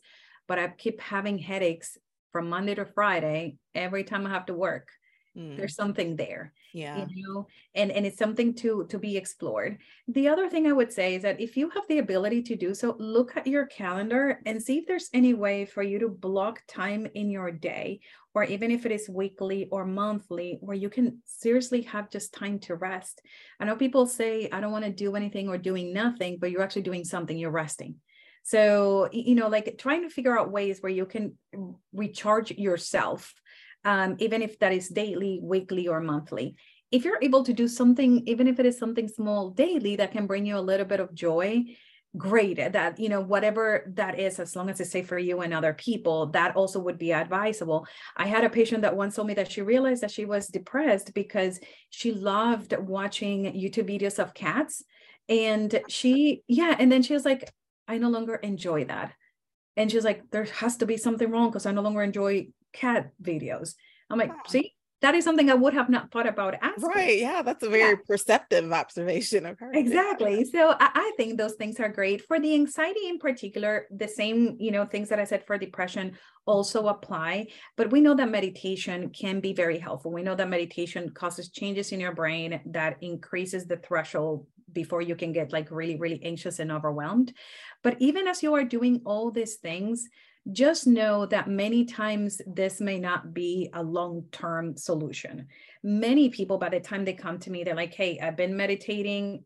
but 0.48 0.58
i 0.58 0.66
keep 0.66 1.00
having 1.00 1.38
headaches 1.38 1.96
from 2.32 2.48
monday 2.48 2.74
to 2.74 2.84
friday 2.84 3.56
every 3.74 4.02
time 4.02 4.26
i 4.26 4.30
have 4.30 4.46
to 4.46 4.54
work 4.54 4.88
mm. 5.36 5.56
there's 5.56 5.74
something 5.74 6.16
there 6.16 6.52
yeah. 6.72 7.06
you 7.08 7.26
know 7.26 7.46
and 7.74 7.90
and 7.90 8.06
it's 8.06 8.18
something 8.18 8.54
to 8.54 8.86
to 8.88 8.98
be 8.98 9.16
explored. 9.16 9.78
The 10.08 10.28
other 10.28 10.48
thing 10.48 10.66
i 10.66 10.72
would 10.72 10.92
say 10.92 11.14
is 11.14 11.22
that 11.22 11.40
if 11.40 11.56
you 11.56 11.70
have 11.70 11.84
the 11.88 11.98
ability 11.98 12.42
to 12.42 12.56
do 12.56 12.74
so 12.74 12.96
look 12.98 13.36
at 13.36 13.46
your 13.46 13.66
calendar 13.66 14.40
and 14.46 14.62
see 14.62 14.78
if 14.78 14.86
there's 14.86 15.08
any 15.12 15.34
way 15.34 15.64
for 15.64 15.82
you 15.82 15.98
to 15.98 16.08
block 16.08 16.62
time 16.68 17.06
in 17.14 17.30
your 17.30 17.50
day 17.50 18.00
or 18.34 18.44
even 18.44 18.70
if 18.70 18.86
it 18.86 18.92
is 18.92 19.08
weekly 19.08 19.68
or 19.70 19.84
monthly 19.84 20.58
where 20.60 20.76
you 20.76 20.90
can 20.90 21.18
seriously 21.24 21.82
have 21.82 22.10
just 22.10 22.32
time 22.32 22.58
to 22.60 22.76
rest. 22.76 23.20
I 23.58 23.64
know 23.64 23.76
people 23.76 24.06
say 24.06 24.48
i 24.52 24.60
don't 24.60 24.72
want 24.72 24.84
to 24.84 24.90
do 24.90 25.16
anything 25.16 25.48
or 25.48 25.58
doing 25.58 25.92
nothing 25.92 26.38
but 26.40 26.50
you're 26.50 26.62
actually 26.62 26.82
doing 26.82 27.04
something 27.04 27.36
you're 27.36 27.50
resting. 27.50 27.96
So 28.42 29.08
you 29.12 29.34
know 29.34 29.48
like 29.48 29.76
trying 29.78 30.02
to 30.02 30.10
figure 30.10 30.38
out 30.38 30.52
ways 30.52 30.80
where 30.80 30.92
you 30.92 31.06
can 31.06 31.34
recharge 31.92 32.50
yourself 32.52 33.34
um, 33.88 34.16
even 34.18 34.42
if 34.42 34.58
that 34.58 34.72
is 34.72 34.88
daily, 34.88 35.40
weekly, 35.42 35.88
or 35.88 35.98
monthly. 35.98 36.56
If 36.90 37.06
you're 37.06 37.22
able 37.22 37.42
to 37.44 37.54
do 37.54 37.66
something, 37.66 38.22
even 38.26 38.46
if 38.46 38.60
it 38.60 38.66
is 38.66 38.78
something 38.78 39.08
small 39.08 39.48
daily 39.50 39.96
that 39.96 40.12
can 40.12 40.26
bring 40.26 40.44
you 40.44 40.58
a 40.58 40.68
little 40.70 40.84
bit 40.84 41.00
of 41.00 41.14
joy, 41.14 41.64
great. 42.14 42.56
That 42.58 43.00
you 43.00 43.08
know 43.08 43.22
whatever 43.22 43.90
that 43.96 44.18
is 44.18 44.38
as 44.40 44.54
long 44.54 44.68
as 44.68 44.78
it's 44.78 44.90
safe 44.90 45.06
for 45.06 45.18
you 45.18 45.40
and 45.40 45.54
other 45.54 45.72
people 45.72 46.26
that 46.38 46.54
also 46.54 46.80
would 46.80 46.98
be 46.98 47.14
advisable. 47.14 47.86
I 48.14 48.26
had 48.26 48.44
a 48.44 48.50
patient 48.50 48.82
that 48.82 48.94
once 48.94 49.16
told 49.16 49.28
me 49.28 49.34
that 49.34 49.50
she 49.50 49.62
realized 49.62 50.02
that 50.02 50.10
she 50.10 50.26
was 50.26 50.48
depressed 50.48 51.14
because 51.14 51.58
she 51.88 52.12
loved 52.12 52.76
watching 52.78 53.44
youtube 53.44 53.88
videos 53.88 54.18
of 54.18 54.34
cats. 54.34 54.84
And 55.30 55.80
she 55.88 56.42
yeah 56.46 56.76
and 56.78 56.92
then 56.92 57.02
she 57.02 57.14
was 57.14 57.24
like 57.24 57.50
i 57.86 57.96
no 57.96 58.10
longer 58.10 58.34
enjoy 58.34 58.84
that. 58.84 59.14
And 59.78 59.90
she 59.90 59.96
was 59.96 60.04
like 60.04 60.30
there 60.30 60.44
has 60.44 60.76
to 60.78 60.86
be 60.86 60.98
something 60.98 61.30
wrong 61.30 61.48
because 61.48 61.64
i 61.64 61.72
no 61.72 61.82
longer 61.82 62.02
enjoy 62.02 62.48
cat 62.78 63.10
videos. 63.22 63.74
I'm 64.10 64.18
like, 64.18 64.30
wow. 64.30 64.42
see, 64.48 64.74
that 65.00 65.14
is 65.14 65.24
something 65.24 65.48
I 65.48 65.54
would 65.54 65.74
have 65.74 65.88
not 65.88 66.10
thought 66.10 66.26
about 66.26 66.56
asking. 66.60 66.88
Right. 66.88 67.18
Yeah. 67.18 67.42
That's 67.42 67.62
a 67.62 67.68
very 67.68 67.90
yeah. 67.90 68.04
perceptive 68.06 68.72
observation 68.72 69.46
of 69.46 69.58
her. 69.60 69.70
Exactly. 69.72 70.44
So 70.44 70.70
I, 70.70 70.90
I, 70.94 71.12
think 71.16 71.38
those 71.38 71.54
things 71.54 71.78
are 71.78 71.88
great. 71.88 72.26
For 72.26 72.40
the 72.40 72.52
anxiety 72.54 73.08
in 73.08 73.18
particular, 73.18 73.86
the 73.90 74.08
same, 74.08 74.56
you 74.58 74.72
know, 74.72 74.84
things 74.84 75.08
that 75.10 75.20
I 75.20 75.24
said 75.24 75.46
for 75.46 75.56
depression 75.56 76.16
also 76.46 76.88
apply. 76.88 77.48
But 77.76 77.92
we 77.92 78.00
know 78.00 78.14
that 78.14 78.30
meditation 78.30 79.10
can 79.10 79.38
be 79.38 79.52
very 79.52 79.78
helpful. 79.78 80.10
We 80.10 80.24
know 80.24 80.34
that 80.34 80.48
meditation 80.48 81.10
causes 81.10 81.50
changes 81.50 81.92
in 81.92 82.00
your 82.00 82.12
brain 82.12 82.60
that 82.66 82.96
increases 83.00 83.66
the 83.66 83.76
threshold 83.76 84.46
before 84.72 85.00
you 85.00 85.14
can 85.14 85.32
get 85.32 85.52
like 85.52 85.70
really, 85.70 85.96
really 85.96 86.20
anxious 86.24 86.58
and 86.58 86.72
overwhelmed. 86.72 87.32
But 87.84 87.96
even 88.00 88.26
as 88.26 88.42
you 88.42 88.54
are 88.54 88.64
doing 88.64 89.02
all 89.04 89.30
these 89.30 89.56
things, 89.56 90.08
just 90.52 90.86
know 90.86 91.26
that 91.26 91.48
many 91.48 91.84
times 91.84 92.40
this 92.46 92.80
may 92.80 92.98
not 92.98 93.34
be 93.34 93.70
a 93.74 93.82
long 93.82 94.24
term 94.32 94.76
solution. 94.76 95.46
Many 95.82 96.30
people, 96.30 96.58
by 96.58 96.70
the 96.70 96.80
time 96.80 97.04
they 97.04 97.12
come 97.12 97.38
to 97.40 97.50
me, 97.50 97.64
they're 97.64 97.74
like, 97.74 97.94
hey, 97.94 98.18
I've 98.20 98.36
been 98.36 98.56
meditating. 98.56 99.44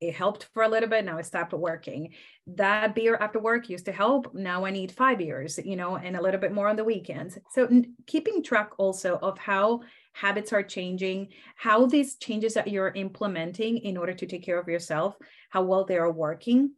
It 0.00 0.14
helped 0.14 0.48
for 0.52 0.64
a 0.64 0.68
little 0.68 0.88
bit. 0.88 1.04
Now 1.04 1.18
it 1.18 1.26
stopped 1.26 1.52
working. 1.52 2.14
That 2.48 2.94
beer 2.94 3.16
after 3.16 3.38
work 3.38 3.68
used 3.68 3.84
to 3.84 3.92
help. 3.92 4.34
Now 4.34 4.64
I 4.64 4.72
need 4.72 4.90
five 4.90 5.18
beers, 5.18 5.60
you 5.64 5.76
know, 5.76 5.96
and 5.96 6.16
a 6.16 6.22
little 6.22 6.40
bit 6.40 6.52
more 6.52 6.68
on 6.68 6.74
the 6.74 6.82
weekends. 6.82 7.38
So 7.52 7.68
keeping 8.08 8.42
track 8.42 8.70
also 8.78 9.18
of 9.22 9.38
how 9.38 9.82
habits 10.12 10.52
are 10.52 10.64
changing, 10.64 11.28
how 11.54 11.86
these 11.86 12.16
changes 12.16 12.54
that 12.54 12.66
you're 12.66 12.92
implementing 12.96 13.78
in 13.78 13.96
order 13.96 14.12
to 14.12 14.26
take 14.26 14.44
care 14.44 14.58
of 14.58 14.66
yourself, 14.66 15.14
how 15.50 15.62
well 15.62 15.84
they 15.84 15.98
are 15.98 16.10
working 16.10 16.72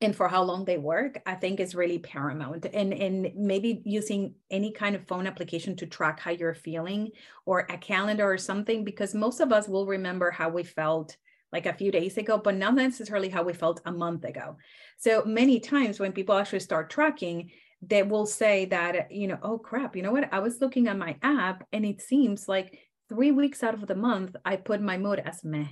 and 0.00 0.14
for 0.14 0.28
how 0.28 0.42
long 0.42 0.64
they 0.64 0.78
work 0.78 1.20
i 1.26 1.34
think 1.34 1.60
is 1.60 1.74
really 1.74 1.98
paramount. 1.98 2.66
And 2.72 2.92
and 2.92 3.30
maybe 3.34 3.82
using 3.84 4.34
any 4.50 4.72
kind 4.72 4.94
of 4.94 5.06
phone 5.06 5.26
application 5.26 5.76
to 5.76 5.86
track 5.86 6.20
how 6.20 6.32
you're 6.32 6.54
feeling 6.54 7.10
or 7.44 7.60
a 7.70 7.78
calendar 7.78 8.30
or 8.30 8.38
something 8.38 8.84
because 8.84 9.14
most 9.14 9.40
of 9.40 9.52
us 9.52 9.68
will 9.68 9.86
remember 9.86 10.30
how 10.30 10.48
we 10.48 10.64
felt 10.64 11.16
like 11.52 11.66
a 11.66 11.72
few 11.72 11.90
days 11.90 12.16
ago 12.18 12.36
but 12.38 12.56
not 12.56 12.74
necessarily 12.74 13.28
how 13.28 13.42
we 13.42 13.52
felt 13.52 13.80
a 13.86 13.92
month 13.92 14.24
ago. 14.24 14.56
So 14.98 15.24
many 15.24 15.60
times 15.60 15.98
when 15.98 16.12
people 16.12 16.36
actually 16.36 16.60
start 16.60 16.90
tracking 16.90 17.50
they 17.82 18.02
will 18.02 18.26
say 18.26 18.64
that 18.66 19.12
you 19.12 19.28
know 19.28 19.38
oh 19.42 19.58
crap 19.58 19.96
you 19.96 20.02
know 20.02 20.12
what? 20.12 20.32
I 20.32 20.40
was 20.40 20.60
looking 20.60 20.88
at 20.88 20.98
my 20.98 21.16
app 21.22 21.66
and 21.72 21.84
it 21.86 22.00
seems 22.02 22.48
like 22.48 22.78
three 23.08 23.30
weeks 23.30 23.62
out 23.62 23.74
of 23.74 23.86
the 23.86 23.94
month 23.94 24.34
i 24.44 24.56
put 24.56 24.80
my 24.82 24.98
mood 24.98 25.22
as 25.24 25.42
meh. 25.44 25.68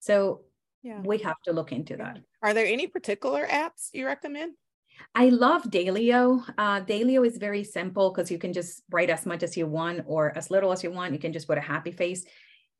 So 0.00 0.42
yeah. 0.84 1.00
we 1.02 1.18
have 1.18 1.40
to 1.46 1.52
look 1.52 1.72
into 1.72 1.96
that. 1.96 2.18
Are 2.42 2.54
there 2.54 2.66
any 2.66 2.86
particular 2.86 3.46
apps 3.46 3.88
you 3.92 4.06
recommend? 4.06 4.52
I 5.14 5.30
love 5.30 5.64
Daylio. 5.64 6.44
Uh, 6.56 6.80
Daylio 6.82 7.26
is 7.26 7.38
very 7.38 7.64
simple 7.64 8.10
because 8.10 8.30
you 8.30 8.38
can 8.38 8.52
just 8.52 8.82
write 8.90 9.10
as 9.10 9.26
much 9.26 9.42
as 9.42 9.56
you 9.56 9.66
want 9.66 10.04
or 10.06 10.36
as 10.36 10.50
little 10.50 10.70
as 10.70 10.84
you 10.84 10.90
want. 10.92 11.12
You 11.12 11.18
can 11.18 11.32
just 11.32 11.48
put 11.48 11.58
a 11.58 11.62
happy 11.62 11.90
face. 11.90 12.24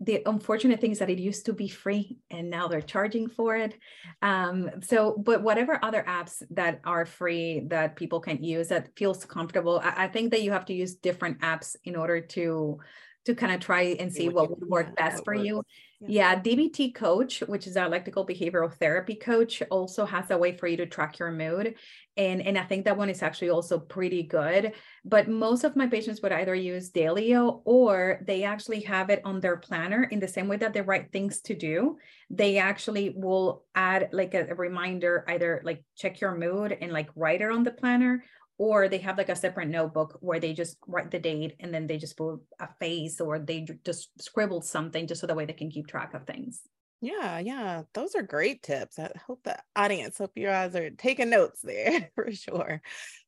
The 0.00 0.22
unfortunate 0.26 0.80
thing 0.80 0.90
is 0.90 0.98
that 0.98 1.10
it 1.10 1.18
used 1.18 1.46
to 1.46 1.52
be 1.52 1.68
free 1.68 2.18
and 2.30 2.50
now 2.50 2.68
they're 2.68 2.82
charging 2.82 3.28
for 3.28 3.56
it. 3.56 3.76
Um, 4.22 4.70
so, 4.82 5.16
but 5.16 5.42
whatever 5.42 5.78
other 5.82 6.04
apps 6.06 6.42
that 6.50 6.80
are 6.84 7.06
free 7.06 7.62
that 7.68 7.96
people 7.96 8.20
can 8.20 8.42
use 8.42 8.68
that 8.68 8.90
feels 8.96 9.24
comfortable, 9.24 9.80
I, 9.82 10.04
I 10.04 10.08
think 10.08 10.32
that 10.32 10.42
you 10.42 10.52
have 10.52 10.66
to 10.66 10.74
use 10.74 10.96
different 10.96 11.40
apps 11.40 11.76
in 11.84 11.96
order 11.96 12.20
to 12.20 12.80
to 13.24 13.34
kind 13.34 13.54
of 13.54 13.60
try 13.60 13.96
and 13.98 14.12
see 14.12 14.28
what 14.28 14.50
would 14.50 14.68
work 14.68 14.94
best 14.96 15.24
for 15.24 15.34
you. 15.34 15.62
Yeah. 16.08 16.40
DBT 16.40 16.94
coach, 16.94 17.40
which 17.40 17.66
is 17.66 17.74
dialectical 17.74 18.26
behavioral 18.26 18.72
therapy 18.72 19.14
coach, 19.14 19.62
also 19.70 20.04
has 20.04 20.30
a 20.30 20.38
way 20.38 20.56
for 20.56 20.66
you 20.66 20.76
to 20.78 20.86
track 20.86 21.18
your 21.18 21.30
mood. 21.30 21.74
And, 22.16 22.42
and 22.42 22.56
I 22.56 22.64
think 22.64 22.84
that 22.84 22.96
one 22.96 23.10
is 23.10 23.22
actually 23.22 23.50
also 23.50 23.78
pretty 23.78 24.22
good. 24.22 24.72
But 25.04 25.28
most 25.28 25.64
of 25.64 25.76
my 25.76 25.86
patients 25.86 26.22
would 26.22 26.32
either 26.32 26.54
use 26.54 26.90
Daylio 26.90 27.62
or 27.64 28.20
they 28.26 28.44
actually 28.44 28.80
have 28.82 29.10
it 29.10 29.22
on 29.24 29.40
their 29.40 29.56
planner 29.56 30.04
in 30.04 30.20
the 30.20 30.28
same 30.28 30.48
way 30.48 30.56
that 30.58 30.72
they 30.72 30.82
write 30.82 31.10
things 31.12 31.40
to 31.42 31.54
do. 31.54 31.98
They 32.30 32.58
actually 32.58 33.14
will 33.16 33.64
add 33.74 34.10
like 34.12 34.34
a, 34.34 34.46
a 34.50 34.54
reminder, 34.54 35.24
either 35.28 35.60
like 35.64 35.84
check 35.96 36.20
your 36.20 36.36
mood 36.36 36.76
and 36.80 36.92
like 36.92 37.10
write 37.16 37.40
it 37.40 37.50
on 37.50 37.64
the 37.64 37.72
planner 37.72 38.24
or 38.58 38.88
they 38.88 38.98
have 38.98 39.18
like 39.18 39.28
a 39.28 39.36
separate 39.36 39.68
notebook 39.68 40.18
where 40.20 40.40
they 40.40 40.52
just 40.52 40.76
write 40.86 41.10
the 41.10 41.18
date 41.18 41.54
and 41.60 41.74
then 41.74 41.86
they 41.86 41.98
just 41.98 42.16
put 42.16 42.40
a 42.60 42.68
face 42.78 43.20
or 43.20 43.38
they 43.38 43.66
just 43.84 44.10
scribble 44.20 44.62
something 44.62 45.06
just 45.06 45.20
so 45.20 45.26
that 45.26 45.36
way 45.36 45.44
they 45.44 45.52
can 45.52 45.70
keep 45.70 45.86
track 45.86 46.14
of 46.14 46.26
things. 46.26 46.62
Yeah, 47.00 47.38
yeah, 47.38 47.82
those 47.92 48.14
are 48.14 48.22
great 48.22 48.62
tips. 48.62 48.98
I 48.98 49.10
hope 49.26 49.42
the 49.44 49.58
audience, 49.76 50.16
hope 50.16 50.32
you 50.36 50.46
guys 50.46 50.74
are 50.74 50.88
taking 50.90 51.28
notes 51.28 51.60
there 51.62 52.10
for 52.14 52.32
sure. 52.32 52.80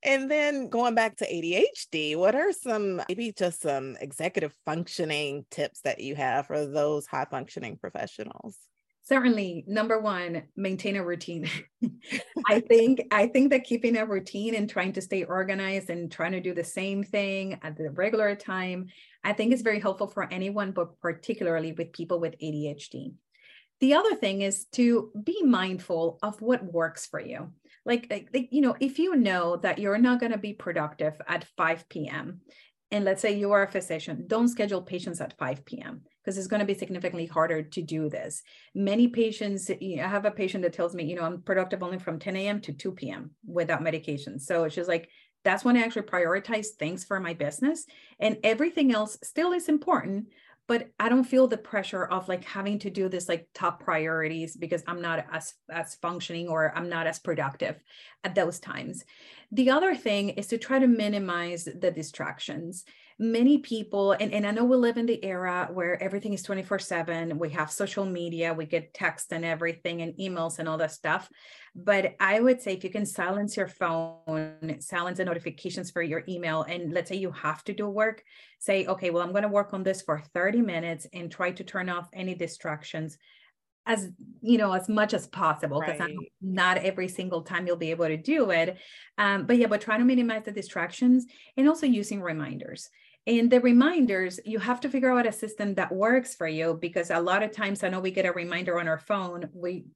And 0.03 0.31
then 0.31 0.71
going 0.71 0.95
back 0.95 1.17
to 1.17 1.31
ADHD, 1.31 2.17
what 2.17 2.35
are 2.35 2.53
some 2.53 3.03
maybe 3.09 3.33
just 3.37 3.61
some 3.61 3.97
executive 4.01 4.55
functioning 4.65 5.45
tips 5.51 5.83
that 5.83 6.01
you 6.01 6.15
have 6.15 6.47
for 6.47 6.65
those 6.65 7.07
high 7.07 7.27
functioning 7.27 7.77
professionals? 7.77 8.57
Certainly 9.07 9.65
number 9.67 9.99
one 10.01 10.43
maintain 10.57 10.97
a 10.97 11.05
routine. 11.05 11.49
I 12.49 12.61
think 12.61 13.01
i 13.11 13.27
think 13.27 13.51
that 13.51 13.65
keeping 13.65 13.97
a 13.97 14.07
routine 14.07 14.55
and 14.55 14.69
trying 14.69 14.93
to 14.93 15.01
stay 15.01 15.25
organized 15.25 15.91
and 15.91 16.11
trying 16.11 16.33
to 16.33 16.41
do 16.41 16.55
the 16.55 16.65
same 16.65 17.03
thing 17.03 17.59
at 17.63 17.77
the 17.77 17.91
regular 17.91 18.35
time 18.37 18.87
i 19.25 19.33
think 19.33 19.53
is 19.53 19.63
very 19.63 19.81
helpful 19.81 20.07
for 20.07 20.33
anyone 20.33 20.71
but 20.71 21.01
particularly 21.01 21.73
with 21.73 21.93
people 21.93 22.21
with 22.21 22.39
adhd 22.39 23.15
the 23.81 23.95
other 23.95 24.15
thing 24.15 24.43
is 24.43 24.67
to 24.73 25.11
be 25.23 25.43
mindful 25.43 26.19
of 26.23 26.41
what 26.41 26.73
works 26.73 27.07
for 27.07 27.21
you. 27.21 27.53
Like, 27.85 28.07
like 28.11 28.49
you 28.51 28.63
know 28.63 28.75
if 28.81 28.99
you 28.99 29.15
know 29.15 29.57
that 29.59 29.79
you're 29.79 29.99
not 29.99 30.19
going 30.19 30.33
to 30.33 30.39
be 30.39 30.55
productive 30.55 31.15
at 31.29 31.47
5 31.57 31.89
p.m 31.89 32.41
and 32.91 33.05
let's 33.05 33.23
say 33.23 33.39
you 33.39 33.53
are 33.53 33.63
a 33.63 33.71
physician 33.71 34.25
don't 34.27 34.49
schedule 34.49 34.83
patients 34.83 35.21
at 35.21 35.39
5 35.39 35.65
p.m 35.65 36.03
because 36.27 36.39
it's 36.39 36.49
going 36.49 36.61
to 36.61 36.67
be 36.67 36.75
significantly 36.75 37.27
harder 37.27 37.63
to 37.63 37.83
do 37.83 38.11
this. 38.11 38.43
Many 38.75 39.07
patients, 39.07 39.71
I 39.71 39.99
have 39.99 40.25
a 40.25 40.31
patient 40.33 40.65
that 40.65 40.73
tells 40.73 40.93
me, 40.93 41.05
you 41.05 41.15
know, 41.15 41.23
I'm 41.23 41.41
productive 41.41 41.85
only 41.85 42.01
from 42.01 42.19
10 42.19 42.35
a.m. 42.35 42.61
to 42.63 42.73
2 42.73 42.93
p.m. 42.93 43.31
without 43.47 43.81
medication. 43.81 44.41
So 44.41 44.69
she's 44.69 44.89
like, 44.89 45.09
that's 45.45 45.65
when 45.65 45.77
I 45.77 45.83
actually 45.83 46.03
prioritize 46.03 46.71
things 46.81 47.05
for 47.05 47.21
my 47.21 47.33
business. 47.33 47.87
And 48.19 48.39
everything 48.43 48.93
else 48.93 49.17
still 49.23 49.53
is 49.53 49.69
important, 49.69 50.27
but 50.67 50.89
I 50.99 51.09
don't 51.09 51.23
feel 51.23 51.47
the 51.47 51.59
pressure 51.59 52.05
of 52.05 52.29
like 52.29 52.43
having 52.43 52.81
to 52.81 52.91
do 52.91 53.09
this 53.09 53.29
like 53.29 53.47
top 53.55 53.85
priorities 53.85 54.57
because 54.57 54.83
I'm 54.89 55.01
not 55.01 55.27
as 55.31 55.55
as 55.71 55.95
functioning 55.95 56.49
or 56.49 56.77
I'm 56.77 56.89
not 56.89 57.07
as 57.07 57.21
productive 57.21 57.77
at 58.25 58.35
those 58.35 58.59
times. 58.59 59.05
The 59.53 59.71
other 59.71 59.95
thing 59.95 60.31
is 60.31 60.49
to 60.49 60.59
try 60.59 60.81
to 60.81 60.89
minimize 60.89 61.67
the 61.67 61.93
distractions 61.93 62.85
many 63.19 63.57
people 63.59 64.13
and, 64.13 64.31
and 64.33 64.47
i 64.47 64.51
know 64.51 64.65
we 64.65 64.77
live 64.77 64.99
in 64.99 65.07
the 65.07 65.25
era 65.25 65.71
where 65.73 66.03
everything 66.03 66.35
is 66.35 66.43
24 66.43 66.79
7 66.79 67.39
we 67.39 67.49
have 67.49 67.71
social 67.71 68.05
media 68.05 68.53
we 68.53 68.67
get 68.67 68.93
text 68.93 69.33
and 69.33 69.43
everything 69.43 70.03
and 70.03 70.15
emails 70.19 70.59
and 70.59 70.69
all 70.69 70.77
that 70.77 70.93
stuff. 70.93 71.29
But 71.75 72.15
i 72.21 72.41
would 72.41 72.61
say 72.61 72.75
if 72.75 72.85
you 72.85 72.91
can 72.91 73.07
silence 73.07 73.57
your 73.57 73.69
phone 73.69 74.77
silence 74.81 75.17
the 75.17 75.25
notifications 75.25 75.91
for 75.91 76.03
your 76.03 76.25
email 76.29 76.63
and 76.63 76.93
let's 76.93 77.09
say 77.09 77.17
you 77.17 77.31
have 77.33 77.65
to 77.65 77.73
do 77.73 77.89
work 77.89 78.23
say 78.59 78.87
okay 78.87 79.11
well 79.11 79.23
i'm 79.23 79.33
going 79.33 79.43
to 79.43 79.49
work 79.49 79.73
on 79.73 79.83
this 79.83 80.03
for 80.03 80.23
30 80.35 80.61
minutes 80.61 81.07
and 81.15 81.31
try 81.31 81.53
to 81.53 81.65
turn 81.65 81.89
off 81.89 82.09
any 82.13 82.35
distractions 82.35 83.17
as 83.87 84.11
you 84.43 84.59
know 84.59 84.73
as 84.73 84.89
much 84.89 85.15
as 85.15 85.27
possible 85.27 85.81
because 85.81 86.01
right. 86.01 86.15
not 86.43 86.77
every 86.79 87.09
single 87.09 87.43
time 87.43 87.67
you'll 87.67 87.77
be 87.77 87.93
able 87.93 88.07
to 88.07 88.17
do 88.17 88.51
it. 88.51 88.77
Um, 89.17 89.47
but 89.47 89.57
yeah 89.57 89.69
but 89.69 89.81
try 89.81 89.97
to 89.97 90.05
minimize 90.05 90.45
the 90.45 90.53
distractions 90.53 91.25
and 91.57 91.69
also 91.69 91.87
using 91.87 92.21
reminders 92.21 92.91
and 93.27 93.51
the 93.51 93.61
reminders, 93.61 94.39
you 94.45 94.59
have 94.59 94.81
to 94.83 94.89
figure 94.89 95.11
out 95.11 95.27
a 95.27 95.33
system 95.33 95.75
that 95.75 95.93
works 95.93 96.35
for 96.35 96.47
you 96.47 96.79
because 96.81 97.11
a 97.11 97.21
lot 97.21 97.43
of 97.43 97.51
times 97.51 97.83
I 97.83 97.89
know 97.89 98.01
we 98.01 98.13
get 98.13 98.27
a 98.27 98.33
reminder 98.33 98.79
on 98.79 98.87
our 98.87 98.99
phone. 98.99 99.49
We, 99.53 99.87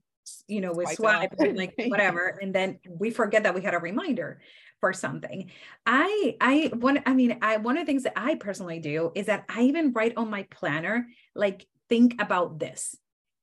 you 0.49 0.61
know, 0.61 0.73
we 0.73 0.87
swipe, 0.87 1.33
swipe 1.37 1.57
like 1.57 1.75
whatever, 1.87 2.39
and 2.43 2.55
then 2.55 2.81
we 2.89 3.11
forget 3.11 3.45
that 3.45 3.55
we 3.55 3.63
had 3.63 3.75
a 3.75 3.79
reminder 3.79 4.41
for 4.81 4.93
something. 4.93 5.51
I 5.87 6.37
I 6.41 6.71
one 6.75 7.03
I 7.07 7.15
mean 7.15 7.39
I 7.43 7.59
one 7.59 7.77
of 7.77 7.83
the 7.83 7.87
things 7.87 8.03
that 8.03 8.19
I 8.19 8.35
personally 8.35 8.81
do 8.81 9.13
is 9.15 9.27
that 9.27 9.45
I 9.49 9.63
even 9.63 9.93
write 9.93 10.17
on 10.17 10.31
my 10.31 10.45
planner 10.45 11.07
like 11.35 11.67
think 11.89 12.21
about 12.21 12.59
this 12.59 12.97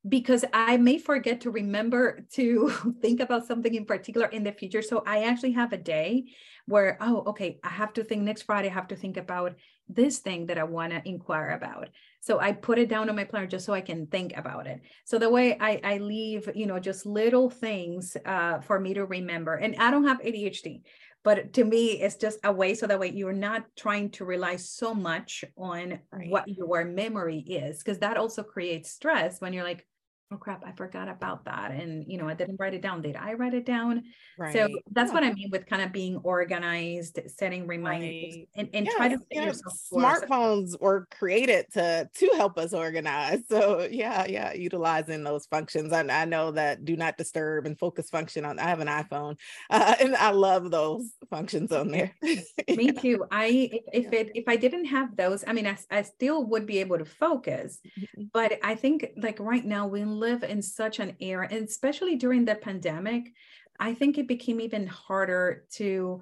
because 0.08 0.46
I 0.54 0.78
may 0.78 0.98
forget 0.98 1.42
to 1.42 1.52
remember 1.52 2.26
to 2.34 2.70
think 3.02 3.20
about 3.20 3.46
something 3.46 3.74
in 3.74 3.86
particular 3.86 4.28
in 4.28 4.44
the 4.44 4.52
future. 4.52 4.82
So 4.82 5.04
I 5.06 5.24
actually 5.24 5.54
have 5.54 5.74
a 5.74 5.78
day 5.78 6.26
where, 6.66 6.98
oh, 7.02 7.24
okay, 7.28 7.60
I 7.64 7.70
have 7.70 7.94
to 7.94 8.04
think 8.04 8.24
next 8.24 8.44
Friday, 8.44 8.70
I 8.70 8.74
have 8.74 8.90
to 8.90 8.96
think 8.96 9.18
about 9.18 9.56
this 9.90 10.20
thing 10.20 10.48
that 10.48 10.58
I 10.58 10.64
want 10.64 10.92
to 10.92 11.02
inquire 11.08 11.52
about. 11.52 11.90
So 12.20 12.40
I 12.40 12.52
put 12.52 12.78
it 12.78 12.90
down 12.90 13.10
on 13.10 13.16
my 13.16 13.24
planner 13.24 13.48
just 13.48 13.66
so 13.66 13.74
I 13.74 13.82
can 13.82 14.08
think 14.08 14.36
about 14.36 14.68
it. 14.68 14.82
So 15.06 15.18
the 15.18 15.30
way 15.30 15.58
I, 15.60 15.80
I 15.84 15.98
leave, 16.00 16.50
you 16.54 16.66
know, 16.66 16.78
just 16.78 17.06
little 17.06 17.50
things 17.50 18.18
uh, 18.26 18.60
for 18.60 18.80
me 18.80 18.94
to 18.96 19.06
remember. 19.06 19.56
And 19.56 19.78
I 19.78 19.90
don't 19.92 20.06
have 20.06 20.20
ADHD, 20.20 20.82
but 21.24 21.54
to 21.54 21.64
me, 21.64 22.02
it's 22.02 22.18
just 22.18 22.40
a 22.44 22.52
way 22.52 22.74
so 22.74 22.86
that 22.88 23.00
way 23.00 23.12
you're 23.12 23.32
not 23.32 23.64
trying 23.78 24.10
to 24.12 24.26
rely 24.26 24.58
so 24.58 24.94
much 24.94 25.46
on 25.58 26.00
right. 26.12 26.30
what 26.30 26.48
your 26.50 26.84
memory 26.84 27.40
is, 27.40 27.80
because 27.80 28.00
that 28.00 28.18
also 28.18 28.44
creates 28.44 28.92
stress 28.92 29.40
when 29.40 29.54
you're 29.54 29.64
like, 29.64 29.86
oh 30.32 30.38
crap, 30.38 30.64
I 30.66 30.74
forgot 30.74 31.08
about 31.08 31.46
that. 31.46 31.72
And, 31.72 32.04
you 32.06 32.18
know, 32.18 32.28
I 32.28 32.34
didn't 32.34 32.58
write 32.60 32.74
it 32.74 32.82
down. 32.82 33.02
Did 33.02 33.16
I 33.16 33.34
write 33.34 33.54
it 33.54 33.66
down? 33.66 34.04
Right. 34.38 34.54
So 34.54 34.68
that's 34.92 35.10
yeah. 35.10 35.14
what 35.14 35.24
I 35.24 35.32
mean 35.32 35.50
with 35.52 35.66
kind 35.66 35.82
of 35.82 35.94
being 35.94 36.18
organized, 36.18 37.20
setting 37.28 37.66
reminders 37.66 38.36
right. 38.36 38.50
and, 38.56 38.70
and 38.74 38.86
yeah, 38.86 38.92
try 38.98 39.08
to 39.10 39.20
yeah, 39.32 39.52
smartphones 39.92 40.80
were 40.82 41.08
created 41.18 41.68
to, 41.74 42.10
to 42.14 42.32
help 42.36 42.58
us 42.58 42.74
organize. 42.74 43.40
So 43.50 43.88
yeah, 43.90 44.26
yeah, 44.26 44.54
utilizing 44.54 45.24
those 45.24 45.46
functions. 45.46 45.94
I, 45.94 46.02
I 46.02 46.26
know 46.26 46.52
that 46.52 46.84
do 46.84 46.98
not 46.98 47.18
disturb 47.18 47.66
and 47.66 47.80
focus 47.80 48.10
function 48.10 48.44
on, 48.44 48.60
I 48.60 48.64
have 48.64 48.82
an 48.82 48.88
iPhone 48.88 49.38
uh, 49.70 49.96
and 50.02 50.16
I 50.16 50.32
love 50.32 50.72
those 50.72 51.10
functions 51.30 51.72
on 51.72 51.90
there. 51.90 52.14
Me 52.70 52.92
too. 52.92 53.24
I, 53.32 53.82
if, 53.94 54.08
if 54.08 54.14
it, 54.14 54.32
if 54.36 54.44
I 54.48 54.58
didn't 54.58 54.86
have 54.86 55.16
those, 55.16 55.46
I 55.48 55.54
mean, 55.54 55.68
I, 55.68 55.78
I 55.90 56.02
still 56.02 56.44
would 56.46 56.66
be 56.66 56.80
able 56.80 56.98
to 56.98 57.06
focus, 57.06 57.80
mm-hmm. 57.98 58.24
but 58.34 58.60
I 58.62 58.76
think 58.76 59.08
like 59.16 59.40
right 59.40 59.64
now 59.64 59.88
we 59.88 60.04
live 60.20 60.44
in 60.44 60.62
such 60.62 61.00
an 61.00 61.16
era, 61.20 61.48
and 61.50 61.68
especially 61.68 62.16
during 62.16 62.46
the 62.46 62.56
pandemic, 62.56 63.34
I 63.80 63.94
think 63.94 64.18
it 64.18 64.28
became 64.28 64.60
even 64.62 64.88
harder 64.88 65.66
to 65.74 66.22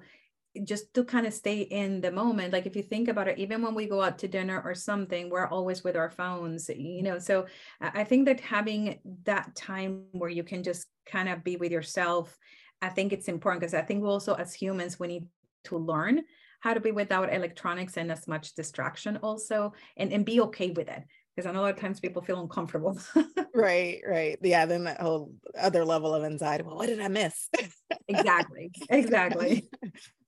just 0.64 0.94
to 0.94 1.04
kind 1.04 1.26
of 1.26 1.34
stay 1.34 1.60
in 1.60 2.00
the 2.00 2.10
moment. 2.10 2.52
Like 2.52 2.66
if 2.66 2.76
you 2.76 2.82
think 2.82 3.08
about 3.08 3.28
it 3.28 3.38
even 3.38 3.62
when 3.62 3.74
we 3.74 3.86
go 3.86 4.00
out 4.00 4.18
to 4.20 4.28
dinner 4.28 4.62
or 4.64 4.74
something 4.74 5.28
we're 5.28 5.46
always 5.48 5.84
with 5.84 5.96
our 5.96 6.10
phones 6.10 6.70
you 6.70 7.02
know? 7.02 7.18
So 7.18 7.46
i 7.80 8.04
think 8.04 8.26
that 8.26 8.40
having 8.40 8.98
that 9.24 9.54
time 9.54 10.04
where 10.12 10.30
you 10.30 10.42
can 10.42 10.62
just 10.62 10.86
kind 11.04 11.28
of 11.28 11.44
be 11.44 11.56
with 11.56 11.70
yourself 11.70 12.36
i 12.82 12.88
think 12.88 13.12
it's 13.12 13.28
important 13.28 13.60
because 13.60 13.74
i 13.74 13.82
think 13.82 14.02
also 14.02 14.34
as 14.34 14.54
humans 14.54 14.98
we 14.98 15.06
need 15.06 15.26
to 15.64 15.76
learn 15.76 16.22
how 16.60 16.74
to 16.74 16.80
be 16.80 16.90
without 16.90 17.32
electronics 17.32 17.96
and 17.96 18.10
as 18.10 18.26
much 18.26 18.54
distraction 18.54 19.18
also 19.18 19.72
and, 19.96 20.12
and 20.12 20.24
be 20.24 20.40
okay 20.40 20.70
with 20.70 20.88
it 20.88 21.04
because 21.36 21.48
I 21.48 21.52
know 21.52 21.60
a 21.60 21.62
lot 21.62 21.74
of 21.74 21.80
times 21.80 22.00
people 22.00 22.22
feel 22.22 22.40
uncomfortable. 22.40 22.98
right, 23.54 24.00
right. 24.08 24.38
Yeah, 24.42 24.64
then 24.64 24.84
that 24.84 25.00
whole 25.00 25.32
other 25.58 25.84
level 25.84 26.14
of 26.14 26.24
anxiety. 26.24 26.64
Well, 26.64 26.76
what 26.76 26.86
did 26.86 27.00
I 27.00 27.08
miss? 27.08 27.48
exactly. 28.08 28.70
Exactly. 28.88 29.68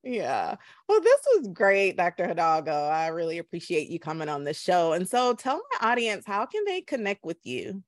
yeah. 0.03 0.57
Well, 0.89 1.01
this 1.01 1.21
was 1.35 1.49
great, 1.49 1.97
Dr. 1.97 2.27
Hidalgo. 2.27 2.73
I 2.73 3.07
really 3.09 3.39
appreciate 3.39 3.89
you 3.89 3.99
coming 3.99 4.29
on 4.29 4.45
the 4.45 4.53
show. 4.53 4.93
And 4.93 5.09
so 5.09 5.33
tell 5.33 5.63
my 5.81 5.91
audience, 5.93 6.25
how 6.27 6.45
can 6.45 6.65
they 6.67 6.83
connect 6.83 7.25
with 7.25 7.39
you? 7.45 7.83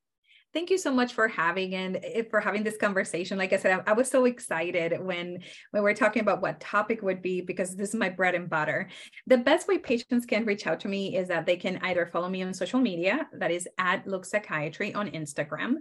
Thank 0.52 0.70
you 0.70 0.78
so 0.78 0.90
much 0.90 1.12
for 1.12 1.28
having 1.28 1.76
and 1.76 2.00
eh, 2.02 2.24
for 2.28 2.40
having 2.40 2.64
this 2.64 2.76
conversation. 2.76 3.38
Like 3.38 3.52
i 3.52 3.56
said 3.56 3.84
I, 3.86 3.92
was 3.92 4.10
so 4.10 4.24
excited 4.24 5.00
when 5.00 5.38
when 5.70 5.84
we 5.84 5.90
are 5.90 5.94
talking 5.94 6.22
about 6.22 6.42
what 6.42 6.58
topic 6.58 7.02
would 7.02 7.22
be 7.22 7.40
because 7.40 7.76
this 7.76 7.90
is 7.90 7.94
my 7.94 8.08
bread 8.08 8.34
and 8.34 8.50
butter. 8.50 8.88
The 9.28 9.38
best 9.38 9.68
way 9.68 9.78
patients 9.78 10.26
can 10.26 10.44
reach 10.44 10.66
out 10.66 10.80
to 10.80 10.88
me 10.88 11.16
is 11.16 11.28
that 11.28 11.46
they 11.46 11.54
can 11.56 11.78
either 11.82 12.04
follow 12.06 12.28
me 12.28 12.42
on 12.42 12.52
social 12.52 12.80
media 12.80 13.28
that 13.34 13.52
is 13.52 13.68
at 13.78 14.08
Lux 14.08 14.30
Psychiatry 14.30 14.92
on 14.92 15.08
instagram. 15.10 15.76